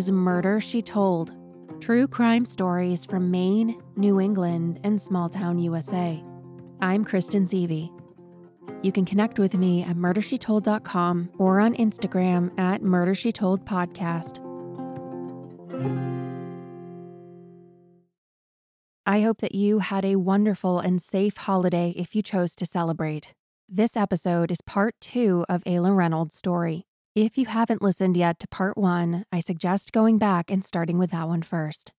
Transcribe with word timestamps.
is 0.00 0.10
Murder 0.10 0.62
She 0.62 0.80
Told 0.80 1.36
true 1.78 2.08
crime 2.08 2.46
stories 2.46 3.04
from 3.04 3.30
Maine, 3.30 3.78
New 3.96 4.18
England, 4.18 4.80
and 4.82 4.98
small 4.98 5.28
town 5.28 5.58
USA. 5.58 6.24
I'm 6.80 7.04
Kristen 7.04 7.44
Seavey. 7.44 7.90
You 8.82 8.92
can 8.92 9.04
connect 9.04 9.38
with 9.38 9.52
me 9.52 9.82
at 9.82 9.96
murdershetold.com 9.96 11.32
or 11.38 11.60
on 11.60 11.74
Instagram 11.74 12.58
at 12.58 12.80
murdershetoldpodcast. 12.80 14.38
I 19.04 19.20
hope 19.20 19.42
that 19.42 19.54
you 19.54 19.80
had 19.80 20.06
a 20.06 20.16
wonderful 20.16 20.78
and 20.78 21.02
safe 21.02 21.36
holiday 21.36 21.92
if 21.94 22.16
you 22.16 22.22
chose 22.22 22.54
to 22.54 22.64
celebrate. 22.64 23.34
This 23.68 23.98
episode 23.98 24.50
is 24.50 24.62
part 24.62 24.94
two 24.98 25.44
of 25.50 25.62
Ayla 25.64 25.94
Reynolds' 25.94 26.36
story. 26.36 26.86
If 27.16 27.36
you 27.36 27.46
haven't 27.46 27.82
listened 27.82 28.16
yet 28.16 28.38
to 28.38 28.46
part 28.46 28.78
one, 28.78 29.24
I 29.32 29.40
suggest 29.40 29.90
going 29.90 30.16
back 30.18 30.48
and 30.48 30.64
starting 30.64 30.96
with 30.96 31.10
that 31.10 31.26
one 31.26 31.42
first. 31.42 31.90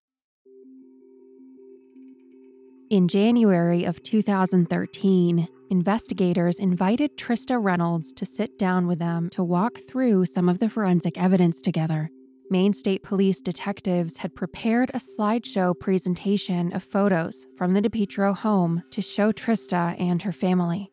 In 2.90 3.10
January 3.10 3.84
of 3.84 4.02
2013, 4.04 5.50
investigators 5.70 6.60
invited 6.60 7.18
Trista 7.18 7.62
Reynolds 7.62 8.14
to 8.14 8.26
sit 8.26 8.58
down 8.58 8.88
with 8.88 9.00
them 9.00 9.30
to 9.32 9.44
walk 9.44 9.80
through 9.86 10.28
some 10.28 10.48
of 10.48 10.60
the 10.60 10.70
forensic 10.70 11.18
evidence 11.18 11.60
together. 11.60 12.10
Maine 12.50 12.74
State 12.74 13.04
Police 13.04 13.42
detectives 13.42 14.18
had 14.18 14.34
prepared 14.34 14.92
a 14.94 15.00
slideshow 15.00 15.78
presentation 15.78 16.72
of 16.72 16.84
photos 16.84 17.48
from 17.58 17.74
the 17.74 17.82
DiPietro 17.82 18.34
home 18.34 18.84
to 18.92 19.02
show 19.02 19.34
Trista 19.34 20.00
and 20.00 20.22
her 20.22 20.34
family. 20.34 20.92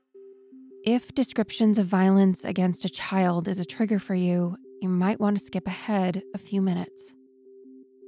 If 0.91 1.14
descriptions 1.14 1.77
of 1.77 1.84
violence 1.84 2.47
against 2.47 2.86
a 2.86 2.89
child 2.89 3.47
is 3.47 3.58
a 3.58 3.64
trigger 3.67 3.98
for 3.98 4.14
you, 4.14 4.56
you 4.81 4.89
might 4.89 5.20
want 5.20 5.36
to 5.36 5.44
skip 5.44 5.67
ahead 5.67 6.22
a 6.34 6.39
few 6.39 6.62
minutes. 6.62 7.12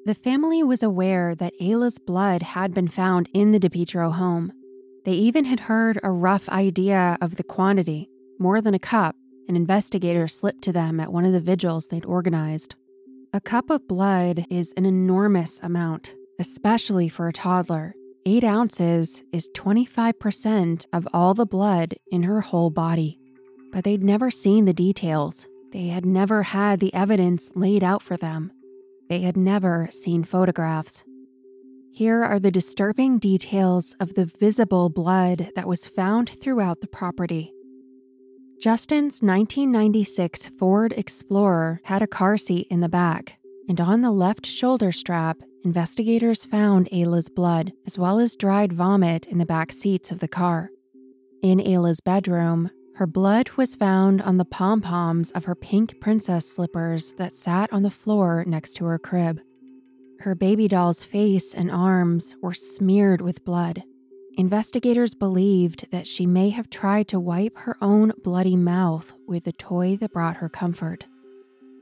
The 0.07 0.15
family 0.15 0.63
was 0.63 0.83
aware 0.83 1.35
that 1.35 1.53
Ayla's 1.61 1.99
blood 1.99 2.41
had 2.41 2.73
been 2.73 2.89
found 2.89 3.29
in 3.35 3.53
the 3.53 3.61
DiPietro 3.61 4.15
home. 4.15 4.53
They 5.05 5.13
even 5.13 5.45
had 5.45 5.61
heard 5.61 6.01
a 6.03 6.11
rough 6.11 6.49
idea 6.49 7.19
of 7.21 7.37
the 7.37 7.45
quantity, 7.45 8.09
more 8.39 8.63
than 8.63 8.73
a 8.73 8.79
cup, 8.79 9.15
an 9.47 9.57
investigator 9.57 10.27
slipped 10.27 10.63
to 10.63 10.73
them 10.73 11.01
at 11.01 11.13
one 11.13 11.27
of 11.27 11.35
the 11.35 11.39
vigils 11.39 11.89
they'd 11.89 12.07
organized. 12.07 12.77
A 13.35 13.43
cup 13.43 13.69
of 13.69 13.87
blood 13.89 14.47
is 14.49 14.73
an 14.79 14.87
enormous 14.87 15.61
amount, 15.63 16.15
especially 16.39 17.11
for 17.11 17.29
a 17.29 17.33
toddler. 17.35 17.95
Eight 18.27 18.45
ounces 18.45 19.25
is 19.33 19.49
25% 19.55 20.87
of 20.93 21.09
all 21.15 21.33
the 21.33 21.47
blood 21.47 21.95
in 22.13 22.25
her 22.25 22.43
whole 22.43 22.69
body. 22.69 23.19
But 23.73 23.85
they'd 23.85 24.05
never 24.05 24.31
seen 24.31 24.67
the 24.67 24.75
details. 24.75 25.49
They 25.73 25.87
had 25.87 26.05
never 26.05 26.43
had 26.43 26.81
the 26.81 26.93
evidence 26.93 27.51
laid 27.55 27.83
out 27.83 28.03
for 28.03 28.19
them. 28.19 28.53
They 29.09 29.21
had 29.21 29.39
never 29.39 29.89
seen 29.91 30.25
photographs. 30.25 31.03
Here 31.93 32.23
are 32.23 32.39
the 32.39 32.51
disturbing 32.51 33.19
details 33.19 33.97
of 34.01 34.15
the 34.15 34.27
visible 34.27 34.91
blood 34.91 35.51
that 35.55 35.67
was 35.67 35.87
found 35.87 36.29
throughout 36.29 36.83
the 36.83 36.89
property. 36.89 37.53
Justin's 38.61 39.23
1996 39.23 40.47
Ford 40.59 40.93
Explorer 40.95 41.81
had 41.85 42.03
a 42.03 42.07
car 42.07 42.37
seat 42.37 42.67
in 42.71 42.81
the 42.81 42.89
back, 42.89 43.39
and 43.67 43.81
on 43.81 44.03
the 44.03 44.11
left 44.11 44.45
shoulder 44.45 44.93
strap, 44.93 45.39
investigators 45.65 46.45
found 46.45 46.89
Ayla's 46.93 47.29
blood, 47.29 47.73
as 47.87 47.99
well 47.99 48.19
as 48.19 48.37
dried 48.37 48.73
vomit 48.73 49.27
in 49.27 49.39
the 49.39 49.47
back 49.47 49.73
seats 49.73 50.11
of 50.11 50.21
the 50.21 50.29
car. 50.29 50.71
In 51.43 51.61
Ayla's 51.61 52.01
bedroom, 52.01 52.71
her 52.97 53.07
blood 53.07 53.51
was 53.57 53.75
found 53.75 54.21
on 54.23 54.37
the 54.37 54.45
pom 54.45 54.81
poms 54.81 55.31
of 55.33 55.45
her 55.45 55.55
pink 55.55 56.01
princess 56.01 56.51
slippers 56.51 57.15
that 57.15 57.35
sat 57.35 57.73
on 57.73 57.83
the 57.83 57.91
floor 57.91 58.45
next 58.47 58.75
to 58.75 58.85
her 58.85 58.99
crib. 58.99 59.41
Her 60.21 60.35
baby 60.35 60.69
doll's 60.69 61.03
face 61.03 61.55
and 61.55 61.71
arms 61.71 62.37
were 62.43 62.53
smeared 62.53 63.23
with 63.23 63.45
blood, 63.45 63.83
Investigators 64.41 65.13
believed 65.13 65.91
that 65.91 66.07
she 66.07 66.25
may 66.25 66.51
have 66.51 66.71
tried 66.71 67.09
to 67.09 67.21
wipe 67.21 67.59
her 67.59 67.77
own 67.83 68.13
bloody 68.23 68.57
mouth 68.57 69.13
with 69.27 69.45
the 69.45 69.53
toy 69.53 69.97
that 69.97 70.13
brought 70.13 70.37
her 70.37 70.49
comfort. 70.49 71.07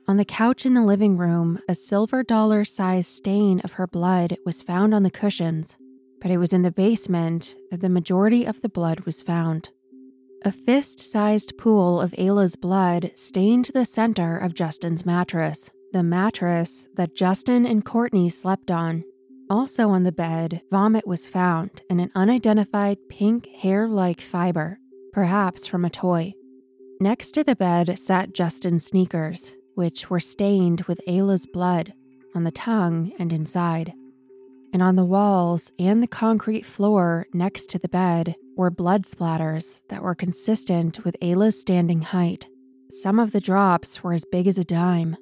On 0.08 0.16
the 0.16 0.24
couch 0.24 0.64
in 0.64 0.72
the 0.74 0.82
living 0.82 1.18
room, 1.18 1.60
a 1.68 1.74
silver 1.74 2.22
dollar 2.22 2.64
sized 2.64 3.10
stain 3.10 3.60
of 3.60 3.72
her 3.72 3.86
blood 3.86 4.38
was 4.46 4.62
found 4.62 4.94
on 4.94 5.02
the 5.02 5.10
cushions, 5.10 5.76
but 6.20 6.30
it 6.30 6.38
was 6.38 6.54
in 6.54 6.62
the 6.62 6.70
basement 6.70 7.54
that 7.70 7.80
the 7.80 7.90
majority 7.90 8.46
of 8.46 8.62
the 8.62 8.70
blood 8.70 9.00
was 9.00 9.20
found. 9.20 9.68
A 10.44 10.50
fist 10.50 10.98
sized 10.98 11.58
pool 11.58 12.00
of 12.00 12.14
Ayla's 12.16 12.56
blood 12.56 13.12
stained 13.14 13.70
the 13.74 13.84
center 13.84 14.38
of 14.38 14.54
Justin's 14.54 15.04
mattress, 15.04 15.70
the 15.92 16.02
mattress 16.02 16.88
that 16.94 17.14
Justin 17.14 17.66
and 17.66 17.84
Courtney 17.84 18.30
slept 18.30 18.70
on 18.70 19.04
also 19.50 19.90
on 19.90 20.02
the 20.02 20.12
bed, 20.12 20.62
vomit 20.70 21.06
was 21.06 21.26
found 21.26 21.82
in 21.88 22.00
an 22.00 22.10
unidentified 22.14 22.98
pink 23.08 23.48
hair 23.48 23.88
like 23.88 24.20
fiber, 24.20 24.78
perhaps 25.12 25.66
from 25.66 25.84
a 25.84 25.90
toy. 25.90 26.32
Next 27.00 27.32
to 27.32 27.44
the 27.44 27.56
bed 27.56 27.98
sat 27.98 28.34
Justin's 28.34 28.86
sneakers, 28.86 29.56
which 29.78 30.10
were 30.10 30.18
stained 30.18 30.80
with 30.82 31.00
Ayla's 31.06 31.46
blood 31.46 31.92
on 32.34 32.42
the 32.42 32.50
tongue 32.50 33.12
and 33.16 33.32
inside. 33.32 33.92
And 34.72 34.82
on 34.82 34.96
the 34.96 35.04
walls 35.04 35.70
and 35.78 36.02
the 36.02 36.08
concrete 36.08 36.66
floor 36.66 37.28
next 37.32 37.70
to 37.70 37.78
the 37.78 37.88
bed 37.88 38.34
were 38.56 38.72
blood 38.72 39.04
splatters 39.04 39.80
that 39.88 40.02
were 40.02 40.16
consistent 40.16 41.04
with 41.04 41.16
Ayla's 41.22 41.60
standing 41.60 42.02
height. 42.02 42.48
Some 42.90 43.20
of 43.20 43.30
the 43.30 43.40
drops 43.40 44.02
were 44.02 44.12
as 44.12 44.24
big 44.24 44.48
as 44.48 44.58
a 44.58 44.64
dime. 44.64 45.16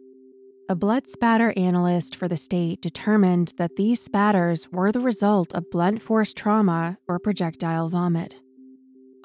A 0.70 0.74
blood 0.74 1.06
spatter 1.06 1.52
analyst 1.54 2.16
for 2.16 2.26
the 2.26 2.38
state 2.38 2.80
determined 2.80 3.52
that 3.58 3.76
these 3.76 4.00
spatters 4.00 4.72
were 4.72 4.90
the 4.90 5.00
result 5.00 5.54
of 5.54 5.70
blunt 5.70 6.00
force 6.00 6.32
trauma 6.32 6.96
or 7.06 7.18
projectile 7.18 7.90
vomit. 7.90 8.40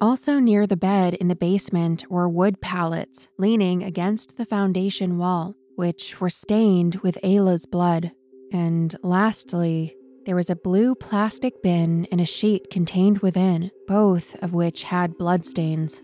Also 0.01 0.39
near 0.39 0.65
the 0.65 0.75
bed 0.75 1.13
in 1.13 1.27
the 1.27 1.35
basement 1.35 2.09
were 2.09 2.27
wood 2.27 2.59
pallets 2.59 3.29
leaning 3.37 3.83
against 3.83 4.35
the 4.35 4.47
foundation 4.47 5.19
wall, 5.19 5.53
which 5.75 6.19
were 6.19 6.29
stained 6.29 6.95
with 7.03 7.19
Ayla's 7.23 7.67
blood. 7.67 8.11
And 8.51 8.95
lastly, 9.03 9.95
there 10.25 10.35
was 10.35 10.49
a 10.49 10.55
blue 10.55 10.95
plastic 10.95 11.61
bin 11.61 12.07
and 12.11 12.19
a 12.19 12.25
sheet 12.25 12.71
contained 12.71 13.19
within, 13.19 13.69
both 13.87 14.35
of 14.41 14.53
which 14.53 14.81
had 14.81 15.19
bloodstains. 15.19 16.01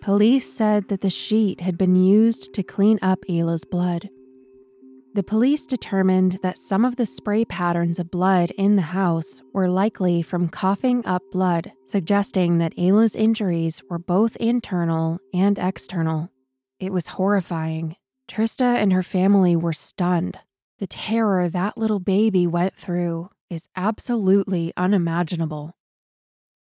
Police 0.00 0.52
said 0.52 0.88
that 0.88 1.02
the 1.02 1.08
sheet 1.08 1.60
had 1.60 1.78
been 1.78 1.94
used 1.94 2.52
to 2.54 2.64
clean 2.64 2.98
up 3.02 3.20
Ayla's 3.28 3.64
blood. 3.64 4.08
The 5.18 5.24
police 5.24 5.66
determined 5.66 6.38
that 6.44 6.60
some 6.60 6.84
of 6.84 6.94
the 6.94 7.04
spray 7.04 7.44
patterns 7.44 7.98
of 7.98 8.08
blood 8.08 8.52
in 8.52 8.76
the 8.76 8.82
house 8.82 9.42
were 9.52 9.68
likely 9.68 10.22
from 10.22 10.48
coughing 10.48 11.04
up 11.04 11.24
blood, 11.32 11.72
suggesting 11.86 12.58
that 12.58 12.78
Ayla's 12.78 13.16
injuries 13.16 13.82
were 13.90 13.98
both 13.98 14.36
internal 14.36 15.18
and 15.34 15.58
external. 15.58 16.30
It 16.78 16.92
was 16.92 17.08
horrifying. 17.08 17.96
Trista 18.30 18.76
and 18.76 18.92
her 18.92 19.02
family 19.02 19.56
were 19.56 19.72
stunned. 19.72 20.38
The 20.78 20.86
terror 20.86 21.48
that 21.48 21.76
little 21.76 21.98
baby 21.98 22.46
went 22.46 22.76
through 22.76 23.30
is 23.50 23.68
absolutely 23.74 24.72
unimaginable. 24.76 25.74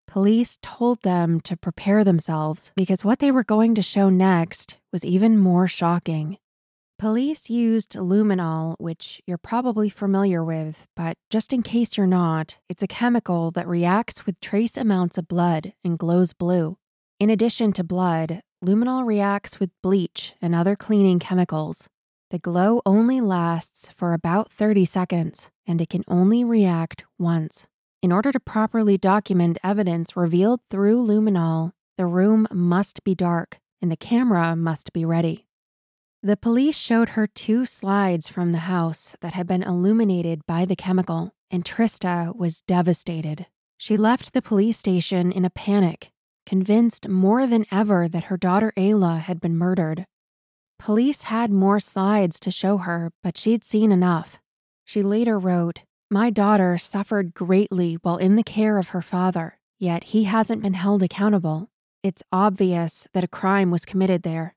Police 0.07 0.57
told 0.63 1.03
them 1.03 1.41
to 1.41 1.55
prepare 1.55 2.03
themselves 2.03 2.71
because 2.75 3.05
what 3.05 3.19
they 3.19 3.29
were 3.29 3.43
going 3.43 3.75
to 3.75 3.83
show 3.83 4.09
next 4.09 4.77
was 4.91 5.05
even 5.05 5.37
more 5.37 5.67
shocking. 5.67 6.39
Police 6.99 7.47
used 7.47 7.91
luminol, 7.91 8.73
which 8.79 9.21
you're 9.27 9.37
probably 9.37 9.87
familiar 9.87 10.43
with, 10.43 10.87
but 10.95 11.15
just 11.29 11.53
in 11.53 11.61
case 11.61 11.95
you're 11.95 12.07
not, 12.07 12.57
it's 12.69 12.81
a 12.81 12.87
chemical 12.87 13.51
that 13.51 13.67
reacts 13.67 14.25
with 14.25 14.39
trace 14.41 14.75
amounts 14.75 15.15
of 15.19 15.27
blood 15.27 15.73
and 15.83 15.99
glows 15.99 16.33
blue. 16.33 16.77
In 17.19 17.29
addition 17.29 17.71
to 17.73 17.83
blood, 17.83 18.41
luminol 18.65 19.05
reacts 19.05 19.59
with 19.59 19.69
bleach 19.83 20.33
and 20.41 20.55
other 20.55 20.75
cleaning 20.75 21.19
chemicals. 21.19 21.87
The 22.31 22.39
glow 22.39 22.81
only 22.83 23.21
lasts 23.21 23.91
for 23.95 24.13
about 24.13 24.51
30 24.51 24.85
seconds, 24.85 25.51
and 25.67 25.79
it 25.79 25.89
can 25.89 26.03
only 26.07 26.43
react 26.43 27.05
once. 27.19 27.67
In 28.01 28.11
order 28.11 28.31
to 28.31 28.39
properly 28.39 28.97
document 28.97 29.59
evidence 29.63 30.17
revealed 30.17 30.61
through 30.71 31.05
luminol, 31.05 31.73
the 31.95 32.07
room 32.07 32.47
must 32.51 33.03
be 33.03 33.13
dark 33.13 33.59
and 33.83 33.91
the 33.91 33.97
camera 33.97 34.55
must 34.55 34.93
be 34.93 35.05
ready. 35.05 35.46
The 36.27 36.35
police 36.35 36.77
showed 36.77 37.11
her 37.11 37.25
two 37.25 37.65
slides 37.65 38.27
from 38.27 38.51
the 38.51 38.67
house 38.67 39.15
that 39.21 39.31
had 39.31 39.47
been 39.47 39.63
illuminated 39.63 40.45
by 40.45 40.65
the 40.65 40.75
chemical, 40.75 41.31
and 41.49 41.63
Trista 41.63 42.35
was 42.35 42.63
devastated. 42.63 43.47
She 43.77 43.95
left 43.95 44.33
the 44.33 44.41
police 44.41 44.77
station 44.77 45.31
in 45.31 45.45
a 45.45 45.49
panic, 45.49 46.11
convinced 46.45 47.07
more 47.07 47.47
than 47.47 47.65
ever 47.71 48.09
that 48.09 48.25
her 48.25 48.35
daughter 48.35 48.73
Ayla 48.75 49.21
had 49.21 49.39
been 49.39 49.55
murdered. 49.55 50.05
Police 50.77 51.21
had 51.21 51.49
more 51.49 51.79
slides 51.79 52.41
to 52.41 52.51
show 52.51 52.79
her, 52.79 53.13
but 53.23 53.37
she'd 53.37 53.63
seen 53.63 53.93
enough. 53.93 54.41
She 54.83 55.01
later 55.01 55.39
wrote, 55.39 55.83
My 56.11 56.29
daughter 56.29 56.77
suffered 56.77 57.33
greatly 57.33 57.99
while 58.01 58.17
in 58.17 58.35
the 58.35 58.43
care 58.43 58.77
of 58.77 58.89
her 58.89 59.01
father, 59.01 59.59
yet 59.79 60.03
he 60.11 60.25
hasn't 60.25 60.61
been 60.61 60.73
held 60.73 61.03
accountable. 61.03 61.69
It's 62.03 62.21
obvious 62.33 63.07
that 63.13 63.23
a 63.23 63.29
crime 63.29 63.71
was 63.71 63.85
committed 63.85 64.23
there. 64.23 64.56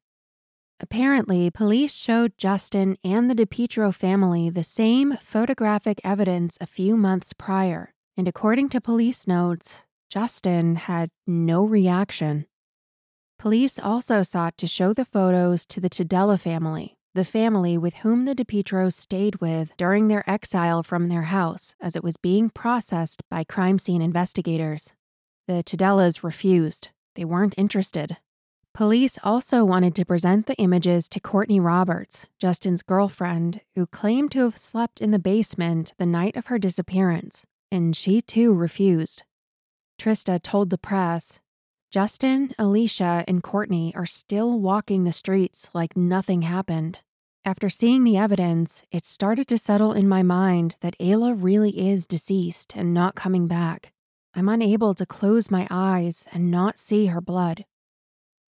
Apparently, 0.82 1.50
police 1.50 1.94
showed 1.94 2.38
Justin 2.38 2.96
and 3.04 3.28
the 3.30 3.34
DiPietro 3.34 3.94
family 3.94 4.48
the 4.48 4.64
same 4.64 5.18
photographic 5.20 6.00
evidence 6.02 6.56
a 6.58 6.66
few 6.66 6.96
months 6.96 7.34
prior, 7.34 7.92
and 8.16 8.26
according 8.26 8.70
to 8.70 8.80
police 8.80 9.26
notes, 9.26 9.84
Justin 10.08 10.76
had 10.76 11.10
no 11.26 11.62
reaction. 11.64 12.46
Police 13.38 13.78
also 13.78 14.22
sought 14.22 14.56
to 14.56 14.66
show 14.66 14.94
the 14.94 15.04
photos 15.04 15.66
to 15.66 15.80
the 15.80 15.90
Tudela 15.90 16.40
family, 16.40 16.96
the 17.14 17.26
family 17.26 17.76
with 17.76 17.96
whom 17.96 18.24
the 18.24 18.34
DiPietros 18.34 18.94
stayed 18.94 19.36
with 19.42 19.76
during 19.76 20.08
their 20.08 20.28
exile 20.28 20.82
from 20.82 21.08
their 21.08 21.24
house 21.24 21.74
as 21.78 21.94
it 21.94 22.02
was 22.02 22.16
being 22.16 22.48
processed 22.48 23.22
by 23.30 23.44
crime 23.44 23.78
scene 23.78 24.00
investigators. 24.00 24.94
The 25.46 25.62
Tudelas 25.62 26.22
refused. 26.22 26.88
They 27.16 27.24
weren't 27.26 27.54
interested. 27.58 28.16
Police 28.72 29.18
also 29.24 29.64
wanted 29.64 29.94
to 29.96 30.04
present 30.04 30.46
the 30.46 30.54
images 30.54 31.08
to 31.08 31.20
Courtney 31.20 31.58
Roberts, 31.58 32.26
Justin's 32.38 32.82
girlfriend, 32.82 33.60
who 33.74 33.86
claimed 33.86 34.30
to 34.32 34.44
have 34.44 34.56
slept 34.56 35.00
in 35.00 35.10
the 35.10 35.18
basement 35.18 35.92
the 35.98 36.06
night 36.06 36.36
of 36.36 36.46
her 36.46 36.58
disappearance, 36.58 37.44
and 37.72 37.96
she 37.96 38.22
too 38.22 38.54
refused. 38.54 39.24
Trista 40.00 40.40
told 40.40 40.70
the 40.70 40.78
press 40.78 41.40
Justin, 41.90 42.54
Alicia, 42.58 43.24
and 43.26 43.42
Courtney 43.42 43.92
are 43.96 44.06
still 44.06 44.60
walking 44.60 45.02
the 45.02 45.12
streets 45.12 45.68
like 45.74 45.96
nothing 45.96 46.42
happened. 46.42 47.02
After 47.44 47.68
seeing 47.68 48.04
the 48.04 48.16
evidence, 48.16 48.84
it 48.92 49.04
started 49.04 49.48
to 49.48 49.58
settle 49.58 49.92
in 49.92 50.08
my 50.08 50.22
mind 50.22 50.76
that 50.80 50.96
Ayla 51.00 51.34
really 51.36 51.88
is 51.90 52.06
deceased 52.06 52.76
and 52.76 52.94
not 52.94 53.16
coming 53.16 53.48
back. 53.48 53.92
I'm 54.34 54.48
unable 54.48 54.94
to 54.94 55.04
close 55.04 55.50
my 55.50 55.66
eyes 55.70 56.28
and 56.32 56.50
not 56.50 56.78
see 56.78 57.06
her 57.06 57.20
blood. 57.20 57.64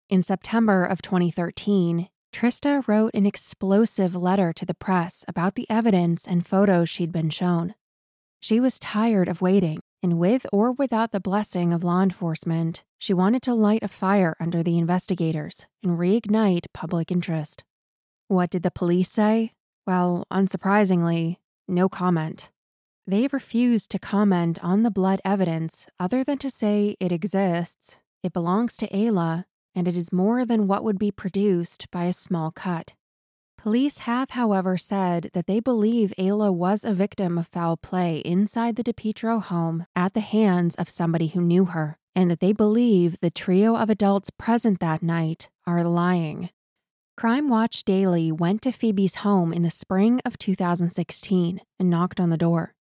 In 0.09 0.23
September 0.23 0.85
of 0.85 1.03
2013, 1.03 2.09
Trista 2.33 2.87
wrote 2.87 3.11
an 3.13 3.27
explosive 3.27 4.15
letter 4.15 4.53
to 4.53 4.65
the 4.65 4.75
press 4.75 5.25
about 5.27 5.57
the 5.57 5.69
evidence 5.69 6.29
and 6.29 6.47
photos 6.47 6.89
she'd 6.89 7.11
been 7.11 7.29
shown. 7.29 7.75
She 8.39 8.61
was 8.61 8.79
tired 8.79 9.29
of 9.29 9.43
waiting, 9.43 9.81
and 10.05 10.17
with 10.17 10.47
or 10.53 10.71
without 10.71 11.11
the 11.11 11.19
blessing 11.19 11.73
of 11.73 11.83
law 11.83 12.03
enforcement, 12.03 12.85
she 13.01 13.13
wanted 13.13 13.43
to 13.43 13.55
light 13.55 13.83
a 13.83 13.89
fire 13.89 14.37
under 14.39 14.63
the 14.63 14.79
investigators 14.79 15.67
and 15.83 15.99
reignite 15.99 16.67
public 16.73 17.11
interest. 17.11 17.65
What 18.29 18.51
did 18.51 18.63
the 18.63 18.71
police 18.71 19.11
say? 19.11 19.55
Well, 19.89 20.25
unsurprisingly, 20.33 21.39
no 21.67 21.89
comment. 21.89 22.51
They 23.09 23.27
refused 23.27 23.91
to 23.91 23.99
comment 23.99 24.61
on 24.63 24.85
the 24.85 24.91
blood 24.93 25.21
evidence 25.25 25.89
other 25.99 26.23
than 26.23 26.39
to 26.39 26.51
say 26.51 26.97
it 27.01 27.11
exists, 27.11 27.97
it 28.23 28.33
belongs 28.33 28.77
to 28.77 28.89
Ayla, 28.91 29.47
and 29.77 29.87
it 29.87 29.97
is 29.97 30.13
more 30.13 30.47
than 30.47 30.67
what 30.67 30.83
would 30.83 30.99
be 30.99 31.13
produced 31.13 31.89
by 31.93 32.07
a 32.07 32.13
small 32.13 32.51
cut. 32.51 32.95
Police 33.59 33.99
have, 33.99 34.31
however, 34.31 34.77
said 34.77 35.31
that 35.35 35.47
they 35.47 35.61
believe 35.61 36.15
Ayla 36.19 36.53
was 36.55 36.83
a 36.83 36.95
victim 36.95 37.37
of 37.37 37.49
foul 37.49 37.77
play 37.77 38.19
inside 38.19 38.77
the 38.77 38.85
DiPietro 38.85 39.43
home 39.43 39.87
at 39.95 40.15
the 40.15 40.21
hands 40.21 40.75
of 40.77 40.89
somebody 40.89 41.29
who 41.29 41.41
knew 41.41 41.67
her, 41.67 41.99
and 42.15 42.31
that 42.31 42.41
they 42.41 42.53
believe 42.53 43.21
the 43.21 43.31
trio 43.31 43.77
of 43.77 43.91
adults 43.91 44.31
present 44.31 44.81
that 44.81 45.03
night 45.03 45.49
are 45.67 45.85
lying. 45.85 46.51
Crime 47.17 47.49
Watch 47.49 47.83
Daily 47.85 48.31
went 48.31 48.63
to 48.63 48.73
Phoebe's 48.73 49.17
home 49.17 49.53
in 49.53 49.63
the 49.63 49.71
spring 49.71 50.21
of 50.25 50.39
2016 50.39 51.61
and 51.79 51.91
knocked 51.91 52.21
on 52.21 52.31
the 52.31 52.37
door. 52.37 52.75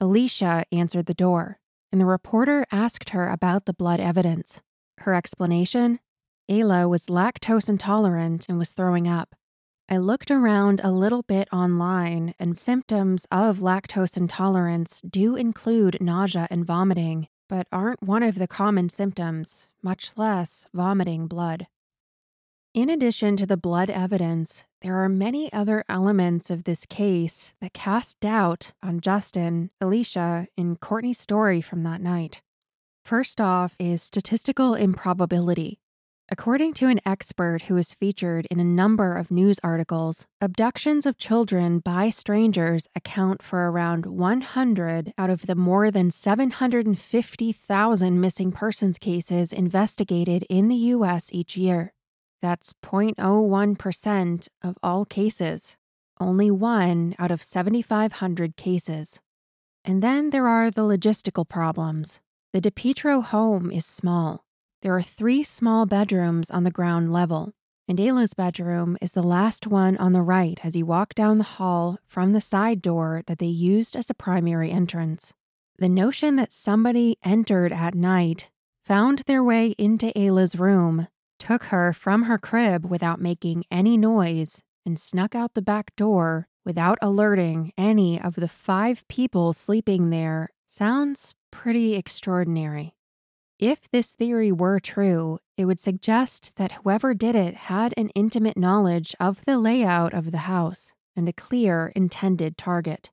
Alicia 0.00 0.64
answered 0.72 1.06
the 1.06 1.14
door, 1.14 1.58
and 1.92 2.00
the 2.00 2.06
reporter 2.06 2.64
asked 2.72 3.10
her 3.10 3.28
about 3.28 3.66
the 3.66 3.74
blood 3.74 4.00
evidence. 4.00 4.60
Her 4.98 5.14
explanation 5.14 5.98
Ayla 6.50 6.88
was 6.88 7.06
lactose 7.06 7.68
intolerant 7.68 8.46
and 8.48 8.58
was 8.58 8.72
throwing 8.72 9.06
up. 9.06 9.34
I 9.88 9.98
looked 9.98 10.30
around 10.30 10.80
a 10.82 10.90
little 10.90 11.22
bit 11.22 11.48
online, 11.52 12.34
and 12.38 12.56
symptoms 12.56 13.26
of 13.30 13.58
lactose 13.58 14.16
intolerance 14.16 15.02
do 15.02 15.36
include 15.36 15.98
nausea 16.00 16.48
and 16.50 16.64
vomiting, 16.64 17.28
but 17.48 17.66
aren't 17.70 18.02
one 18.02 18.22
of 18.22 18.36
the 18.36 18.48
common 18.48 18.88
symptoms, 18.88 19.68
much 19.82 20.16
less 20.16 20.66
vomiting 20.72 21.26
blood. 21.26 21.66
In 22.72 22.88
addition 22.88 23.36
to 23.36 23.44
the 23.44 23.58
blood 23.58 23.90
evidence, 23.90 24.64
there 24.80 24.96
are 25.04 25.08
many 25.10 25.52
other 25.52 25.84
elements 25.90 26.48
of 26.48 26.64
this 26.64 26.86
case 26.86 27.52
that 27.60 27.74
cast 27.74 28.18
doubt 28.20 28.72
on 28.82 29.02
Justin, 29.02 29.70
Alicia, 29.78 30.48
and 30.56 30.80
Courtney's 30.80 31.20
story 31.20 31.60
from 31.60 31.82
that 31.82 32.00
night. 32.00 32.40
First 33.04 33.42
off 33.42 33.76
is 33.78 34.02
statistical 34.02 34.74
improbability. 34.74 35.81
According 36.32 36.72
to 36.74 36.88
an 36.88 37.00
expert 37.04 37.62
who 37.64 37.76
is 37.76 37.92
featured 37.92 38.46
in 38.50 38.58
a 38.58 38.64
number 38.64 39.18
of 39.18 39.30
news 39.30 39.60
articles, 39.62 40.26
abductions 40.40 41.04
of 41.04 41.18
children 41.18 41.78
by 41.78 42.08
strangers 42.08 42.88
account 42.96 43.42
for 43.42 43.70
around 43.70 44.06
100 44.06 45.12
out 45.18 45.28
of 45.28 45.44
the 45.44 45.54
more 45.54 45.90
than 45.90 46.10
750,000 46.10 48.18
missing 48.18 48.50
persons 48.50 48.98
cases 48.98 49.52
investigated 49.52 50.46
in 50.48 50.68
the 50.68 50.94
U.S. 50.96 51.28
each 51.32 51.58
year. 51.58 51.92
That's 52.40 52.72
0.01% 52.82 54.48
of 54.62 54.78
all 54.82 55.04
cases, 55.04 55.76
only 56.18 56.50
one 56.50 57.14
out 57.18 57.30
of 57.30 57.42
7,500 57.42 58.56
cases. 58.56 59.20
And 59.84 60.02
then 60.02 60.30
there 60.30 60.48
are 60.48 60.70
the 60.70 60.80
logistical 60.80 61.46
problems. 61.46 62.20
The 62.54 62.62
DiPietro 62.62 63.22
home 63.22 63.70
is 63.70 63.84
small 63.84 64.46
there 64.82 64.96
are 64.96 65.02
three 65.02 65.44
small 65.44 65.86
bedrooms 65.86 66.50
on 66.50 66.64
the 66.64 66.70
ground 66.70 67.12
level, 67.12 67.52
and 67.86 68.00
Ayla's 68.00 68.34
bedroom 68.34 68.98
is 69.00 69.12
the 69.12 69.22
last 69.22 69.66
one 69.66 69.96
on 69.96 70.12
the 70.12 70.22
right 70.22 70.58
as 70.64 70.74
you 70.74 70.84
walk 70.84 71.14
down 71.14 71.38
the 71.38 71.44
hall 71.44 71.98
from 72.06 72.32
the 72.32 72.40
side 72.40 72.82
door 72.82 73.22
that 73.26 73.38
they 73.38 73.46
used 73.46 73.94
as 73.94 74.10
a 74.10 74.14
primary 74.14 74.72
entrance. 74.72 75.34
The 75.78 75.88
notion 75.88 76.34
that 76.36 76.52
somebody 76.52 77.16
entered 77.24 77.72
at 77.72 77.94
night, 77.94 78.50
found 78.84 79.20
their 79.20 79.42
way 79.42 79.76
into 79.78 80.16
Ayla's 80.18 80.56
room, 80.56 81.06
took 81.38 81.64
her 81.64 81.92
from 81.92 82.24
her 82.24 82.38
crib 82.38 82.84
without 82.90 83.20
making 83.20 83.64
any 83.70 83.96
noise, 83.96 84.62
and 84.84 84.98
snuck 84.98 85.36
out 85.36 85.54
the 85.54 85.62
back 85.62 85.94
door 85.94 86.48
without 86.64 86.98
alerting 87.00 87.72
any 87.78 88.20
of 88.20 88.34
the 88.34 88.48
five 88.48 89.06
people 89.06 89.52
sleeping 89.52 90.10
there 90.10 90.50
sounds 90.66 91.34
pretty 91.52 91.94
extraordinary. 91.94 92.94
If 93.58 93.90
this 93.90 94.14
theory 94.14 94.50
were 94.50 94.80
true, 94.80 95.38
it 95.56 95.66
would 95.66 95.78
suggest 95.78 96.52
that 96.56 96.72
whoever 96.72 97.14
did 97.14 97.34
it 97.36 97.54
had 97.54 97.94
an 97.96 98.08
intimate 98.10 98.56
knowledge 98.56 99.14
of 99.20 99.44
the 99.44 99.58
layout 99.58 100.14
of 100.14 100.32
the 100.32 100.38
house 100.38 100.92
and 101.14 101.28
a 101.28 101.32
clear 101.32 101.92
intended 101.94 102.56
target. 102.56 103.10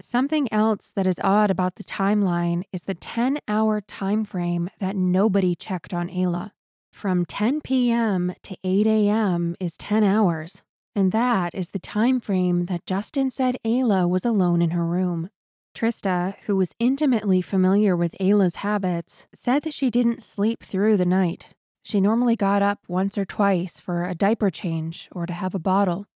Something 0.00 0.52
else 0.52 0.90
that 0.96 1.06
is 1.06 1.20
odd 1.22 1.50
about 1.50 1.76
the 1.76 1.84
timeline 1.84 2.64
is 2.72 2.82
the 2.82 2.94
10 2.94 3.38
hour 3.46 3.80
time 3.80 4.24
frame 4.24 4.68
that 4.80 4.96
nobody 4.96 5.54
checked 5.54 5.94
on 5.94 6.08
Ayla. 6.08 6.50
From 6.92 7.24
10 7.24 7.60
p.m. 7.60 8.34
to 8.42 8.56
8 8.64 8.86
a.m. 8.86 9.56
is 9.60 9.76
10 9.76 10.02
hours, 10.04 10.62
and 10.96 11.12
that 11.12 11.54
is 11.54 11.70
the 11.70 11.78
time 11.78 12.20
frame 12.20 12.66
that 12.66 12.86
Justin 12.86 13.30
said 13.30 13.56
Ayla 13.64 14.08
was 14.08 14.24
alone 14.24 14.62
in 14.62 14.70
her 14.70 14.84
room. 14.84 15.30
Trista, 15.74 16.36
who 16.46 16.56
was 16.56 16.74
intimately 16.78 17.42
familiar 17.42 17.96
with 17.96 18.14
Ayla's 18.20 18.56
habits, 18.56 19.26
said 19.34 19.62
that 19.62 19.74
she 19.74 19.90
didn't 19.90 20.22
sleep 20.22 20.62
through 20.62 20.96
the 20.96 21.04
night. 21.04 21.50
She 21.82 22.00
normally 22.00 22.36
got 22.36 22.62
up 22.62 22.78
once 22.88 23.18
or 23.18 23.24
twice 23.24 23.78
for 23.78 24.04
a 24.04 24.14
diaper 24.14 24.50
change 24.50 25.08
or 25.12 25.26
to 25.26 25.32
have 25.32 25.54
a 25.54 25.58
bottle. 25.58 26.06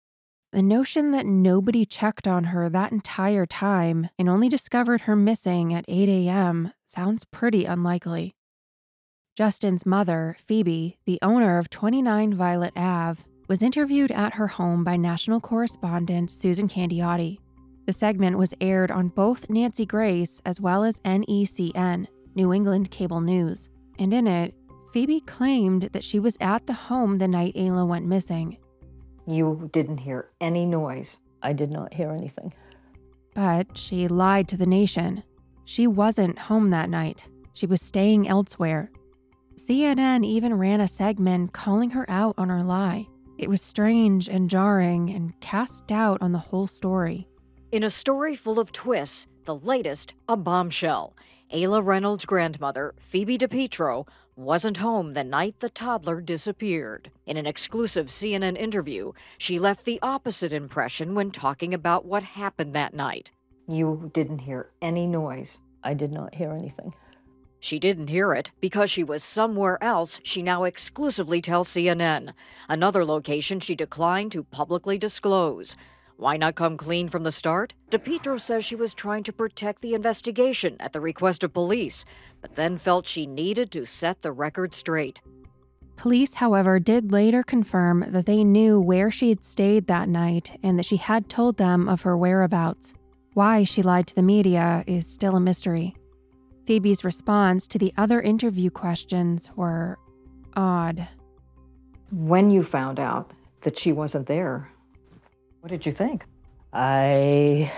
The 0.53 0.62
notion 0.62 1.11
that 1.11 1.27
nobody 1.27 1.85
checked 1.85 2.27
on 2.27 2.45
her 2.45 2.71
that 2.71 2.93
entire 2.93 3.45
time 3.45 4.09
and 4.19 4.31
only 4.31 4.49
discovered 4.49 5.03
her 5.03 5.15
missing 5.15 5.75
at 5.75 5.85
8 5.87 6.09
a.m. 6.09 6.73
sounds 6.87 7.27
pretty 7.27 7.67
unlikely. 7.67 8.35
Justin's 9.37 9.85
mother, 9.85 10.37
Phoebe, 10.47 10.99
the 11.05 11.19
owner 11.21 11.59
of 11.59 11.69
29 11.69 12.33
Violet 12.33 12.73
Ave, 12.75 13.25
was 13.47 13.62
interviewed 13.62 14.11
at 14.11 14.35
her 14.35 14.49
home 14.49 14.85
by 14.85 14.97
national 14.97 15.41
correspondent 15.41 16.31
Susan 16.31 16.67
Candiotti. 16.67 17.38
The 17.88 17.95
segment 17.95 18.37
was 18.37 18.52
aired 18.61 18.90
on 18.90 19.09
both 19.09 19.49
Nancy 19.49 19.87
Grace 19.87 20.42
as 20.45 20.61
well 20.61 20.85
as 20.85 21.00
NECN, 21.07 22.07
New 22.35 22.52
England 22.52 22.90
Cable 22.90 23.23
News, 23.23 23.71
and 23.99 24.12
in 24.12 24.26
it, 24.26 24.54
Phoebe 24.92 25.23
claimed 25.23 25.85
that 25.95 26.04
she 26.04 26.18
was 26.18 26.37
at 26.38 26.66
the 26.66 26.75
home 26.75 27.16
the 27.16 27.26
night 27.26 27.54
Ayla 27.54 27.88
went 27.88 28.04
missing. 28.04 28.59
You 29.26 29.71
didn't 29.73 29.97
hear 29.97 30.28
any 30.38 30.66
noise. 30.66 31.16
I 31.42 31.54
did 31.54 31.73
not 31.73 31.95
hear 31.95 32.11
anything. 32.11 32.52
But 33.35 33.78
she 33.78 34.07
lied 34.07 34.49
to 34.49 34.59
the 34.59 34.66
nation. 34.66 35.23
She 35.64 35.87
wasn't 35.87 36.38
home 36.38 36.68
that 36.68 36.90
night. 36.90 37.26
She 37.54 37.64
was 37.64 37.80
staying 37.80 38.28
elsewhere. 38.28 38.90
CNN 39.57 40.26
even 40.26 40.59
ran 40.59 40.83
a 40.83 40.88
segment 40.88 41.54
calling 41.54 41.88
her 41.92 42.04
out 42.11 42.35
on 42.37 42.50
her 42.50 42.62
lie. 42.62 43.09
It 43.38 43.49
was 43.49 43.62
strange 43.62 44.28
and 44.28 44.50
jarring 44.50 45.09
and 45.09 45.40
cast 45.40 45.87
doubt 45.87 46.18
on 46.21 46.33
the 46.33 46.38
whole 46.38 46.66
story. 46.66 47.28
In 47.71 47.85
a 47.85 47.91
story 47.91 48.35
full 48.35 48.59
of 48.59 48.73
twists, 48.73 49.27
the 49.45 49.55
latest, 49.55 50.15
a 50.27 50.39
bombshell. 50.39 51.15
Ayla 51.53 51.85
Reynolds' 51.85 52.25
grandmother, 52.25 52.95
Phoebe 52.99 53.37
DiPietro, 53.37 54.09
wasn't 54.37 54.79
home 54.79 55.13
the 55.13 55.23
night 55.23 55.61
the 55.61 55.69
toddler 55.69 56.23
disappeared. 56.23 57.11
In 57.27 57.37
an 57.37 57.45
exclusive 57.45 58.07
CNN 58.07 58.57
interview, 58.57 59.13
she 59.37 59.59
left 59.59 59.85
the 59.85 59.99
opposite 60.01 60.55
impression 60.55 61.15
when 61.15 61.31
talking 61.31 61.75
about 61.75 62.07
what 62.07 62.23
happened 62.23 62.73
that 62.73 62.95
night. 62.95 63.33
You 63.67 64.11
didn't 64.15 64.39
hear 64.39 64.71
any 64.81 65.07
noise. 65.07 65.59
I 65.85 65.93
did 65.93 66.11
not 66.11 66.35
hear 66.35 66.53
anything. 66.53 66.95
She 67.61 67.79
didn't 67.79 68.09
hear 68.09 68.33
it 68.33 68.51
because 68.63 68.91
she 68.91 69.05
was 69.05 69.23
somewhere 69.23 69.77
else, 69.85 70.21
she 70.23 70.41
now 70.41 70.65
exclusively 70.65 71.43
tells 71.43 71.69
CNN, 71.69 72.33
another 72.71 73.05
location 73.05 73.61
she 73.61 73.75
declined 73.75 74.33
to 74.33 74.45
publicly 74.45 74.97
disclose. 74.97 75.77
Why 76.19 76.37
not 76.37 76.57
come 76.57 76.77
clean 76.77 77.07
from 77.07 77.23
the 77.23 77.31
start? 77.31 77.75
DiPietro 77.91 78.41
says 78.41 78.65
she 78.65 78.75
was 78.75 78.93
trying 78.93 79.23
to 79.23 79.33
protect 79.33 79.81
the 79.81 79.95
investigation 79.95 80.75
at 80.81 80.93
the 80.93 81.01
request 81.01 81.45
of 81.45 81.53
police, 81.53 82.05
but 82.41 82.57
then 82.57 82.77
felt 82.77 83.07
she 83.07 83.25
needed 83.25 83.71
to 83.71 83.87
set 83.87 84.21
the 84.21 84.33
record 84.33 84.75
straight. 84.75 85.21
Police, 85.95 86.35
however, 86.35 86.81
did 86.81 87.13
later 87.13 87.45
confirm 87.45 88.05
that 88.09 88.27
they 88.27 88.43
knew 88.43 88.81
where 88.81 89.13
she 89.13 89.29
had 89.29 89.45
stayed 89.45 89.87
that 89.87 90.09
night 90.09 90.59
and 90.61 90.77
that 90.77 90.87
she 90.87 90.97
had 90.97 91.29
told 91.29 91.57
them 91.57 91.89
of 91.89 92.03
her 92.03 92.17
whereabouts. 92.17 92.95
Why 93.35 93.63
she 93.63 93.81
lied 93.81 94.09
to 94.09 94.17
the 94.17 94.23
media 94.23 94.83
is 94.89 95.07
still 95.07 95.37
a 95.37 95.41
mystery. 95.41 95.95
Phoebe's 96.67 97.05
response 97.05 97.69
to 97.69 97.79
the 97.79 97.95
other 97.97 98.21
interview 98.21 98.71
questions 98.71 99.51
were 99.55 100.01
odd. 100.57 101.07
When 102.11 102.51
you 102.51 102.65
found 102.65 102.99
out 102.99 103.31
that 103.61 103.79
she 103.79 103.93
wasn't 103.93 104.27
there, 104.27 104.73
what 105.69 105.73
did 105.73 105.85
you 105.85 105.93
think? 105.93 106.25
I 106.73 107.71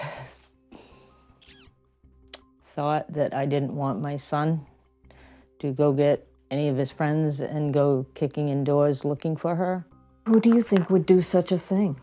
thought 2.77 3.13
that 3.13 3.35
I 3.35 3.47
didn't 3.47 3.75
want 3.75 4.01
my 4.01 4.17
son 4.17 4.65
to 5.59 5.73
go 5.73 5.93
get 5.93 6.25
any 6.53 6.69
of 6.69 6.77
his 6.77 6.93
friends 6.93 7.41
and 7.41 7.75
go 7.75 8.07
kicking 8.15 8.49
indoors 8.49 9.05
looking 9.05 9.37
for 9.37 9.57
her. 9.57 9.85
Who 10.27 10.41
do 10.41 10.51
you 10.51 10.63
think 10.63 10.89
would 10.89 11.05
do 11.05 11.21
such 11.21 11.51
a 11.51 11.59
thing? 11.59 12.01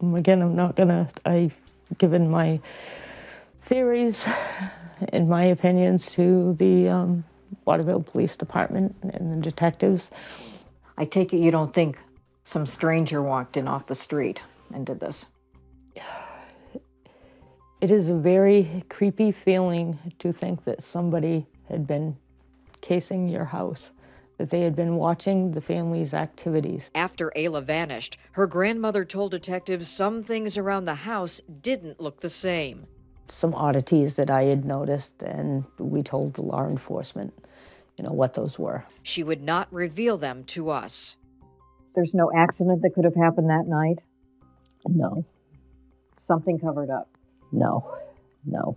Again, 0.00 0.40
I'm 0.40 0.56
not 0.56 0.74
gonna, 0.74 1.10
I've 1.26 1.54
given 1.98 2.30
my 2.30 2.60
theories 3.60 4.26
and 5.10 5.28
my 5.28 5.44
opinions, 5.44 6.12
to 6.12 6.54
the 6.54 6.88
um, 6.88 7.24
Waterville 7.66 8.02
Police 8.02 8.36
Department 8.36 8.96
and 9.02 9.34
the 9.34 9.36
detectives. 9.42 10.10
I 10.96 11.04
take 11.04 11.34
it 11.34 11.40
you 11.40 11.50
don't 11.50 11.74
think 11.74 11.98
some 12.44 12.66
stranger 12.66 13.22
walked 13.22 13.56
in 13.56 13.68
off 13.68 13.86
the 13.86 13.94
street 13.94 14.42
and 14.74 14.86
did 14.86 15.00
this. 15.00 15.26
It 17.80 17.90
is 17.90 18.10
a 18.10 18.14
very 18.14 18.82
creepy 18.90 19.32
feeling 19.32 19.98
to 20.18 20.34
think 20.34 20.64
that 20.64 20.82
somebody 20.82 21.46
had 21.66 21.86
been 21.86 22.14
casing 22.82 23.26
your 23.26 23.46
house, 23.46 23.92
that 24.36 24.50
they 24.50 24.60
had 24.60 24.76
been 24.76 24.96
watching 24.96 25.50
the 25.52 25.62
family's 25.62 26.12
activities. 26.12 26.90
After 26.94 27.32
Ayla 27.34 27.62
vanished, 27.62 28.18
her 28.32 28.46
grandmother 28.46 29.06
told 29.06 29.30
detectives 29.30 29.88
some 29.88 30.22
things 30.22 30.58
around 30.58 30.84
the 30.84 30.94
house 30.94 31.40
didn't 31.62 32.02
look 32.02 32.20
the 32.20 32.28
same 32.28 32.86
some 33.32 33.54
oddities 33.54 34.16
that 34.16 34.30
I 34.30 34.44
had 34.44 34.64
noticed, 34.64 35.22
and 35.22 35.64
we 35.78 36.02
told 36.02 36.34
the 36.34 36.42
law 36.42 36.66
enforcement, 36.66 37.32
you 37.96 38.04
know, 38.04 38.12
what 38.12 38.34
those 38.34 38.58
were. 38.58 38.84
She 39.02 39.22
would 39.22 39.42
not 39.42 39.72
reveal 39.72 40.18
them 40.18 40.44
to 40.44 40.70
us. 40.70 41.16
There's 41.94 42.14
no 42.14 42.30
accident 42.34 42.82
that 42.82 42.94
could 42.94 43.04
have 43.04 43.16
happened 43.16 43.50
that 43.50 43.66
night? 43.66 43.98
No. 44.86 45.24
Something 46.16 46.58
covered 46.58 46.90
up? 46.90 47.08
No, 47.52 47.96
no. 48.44 48.76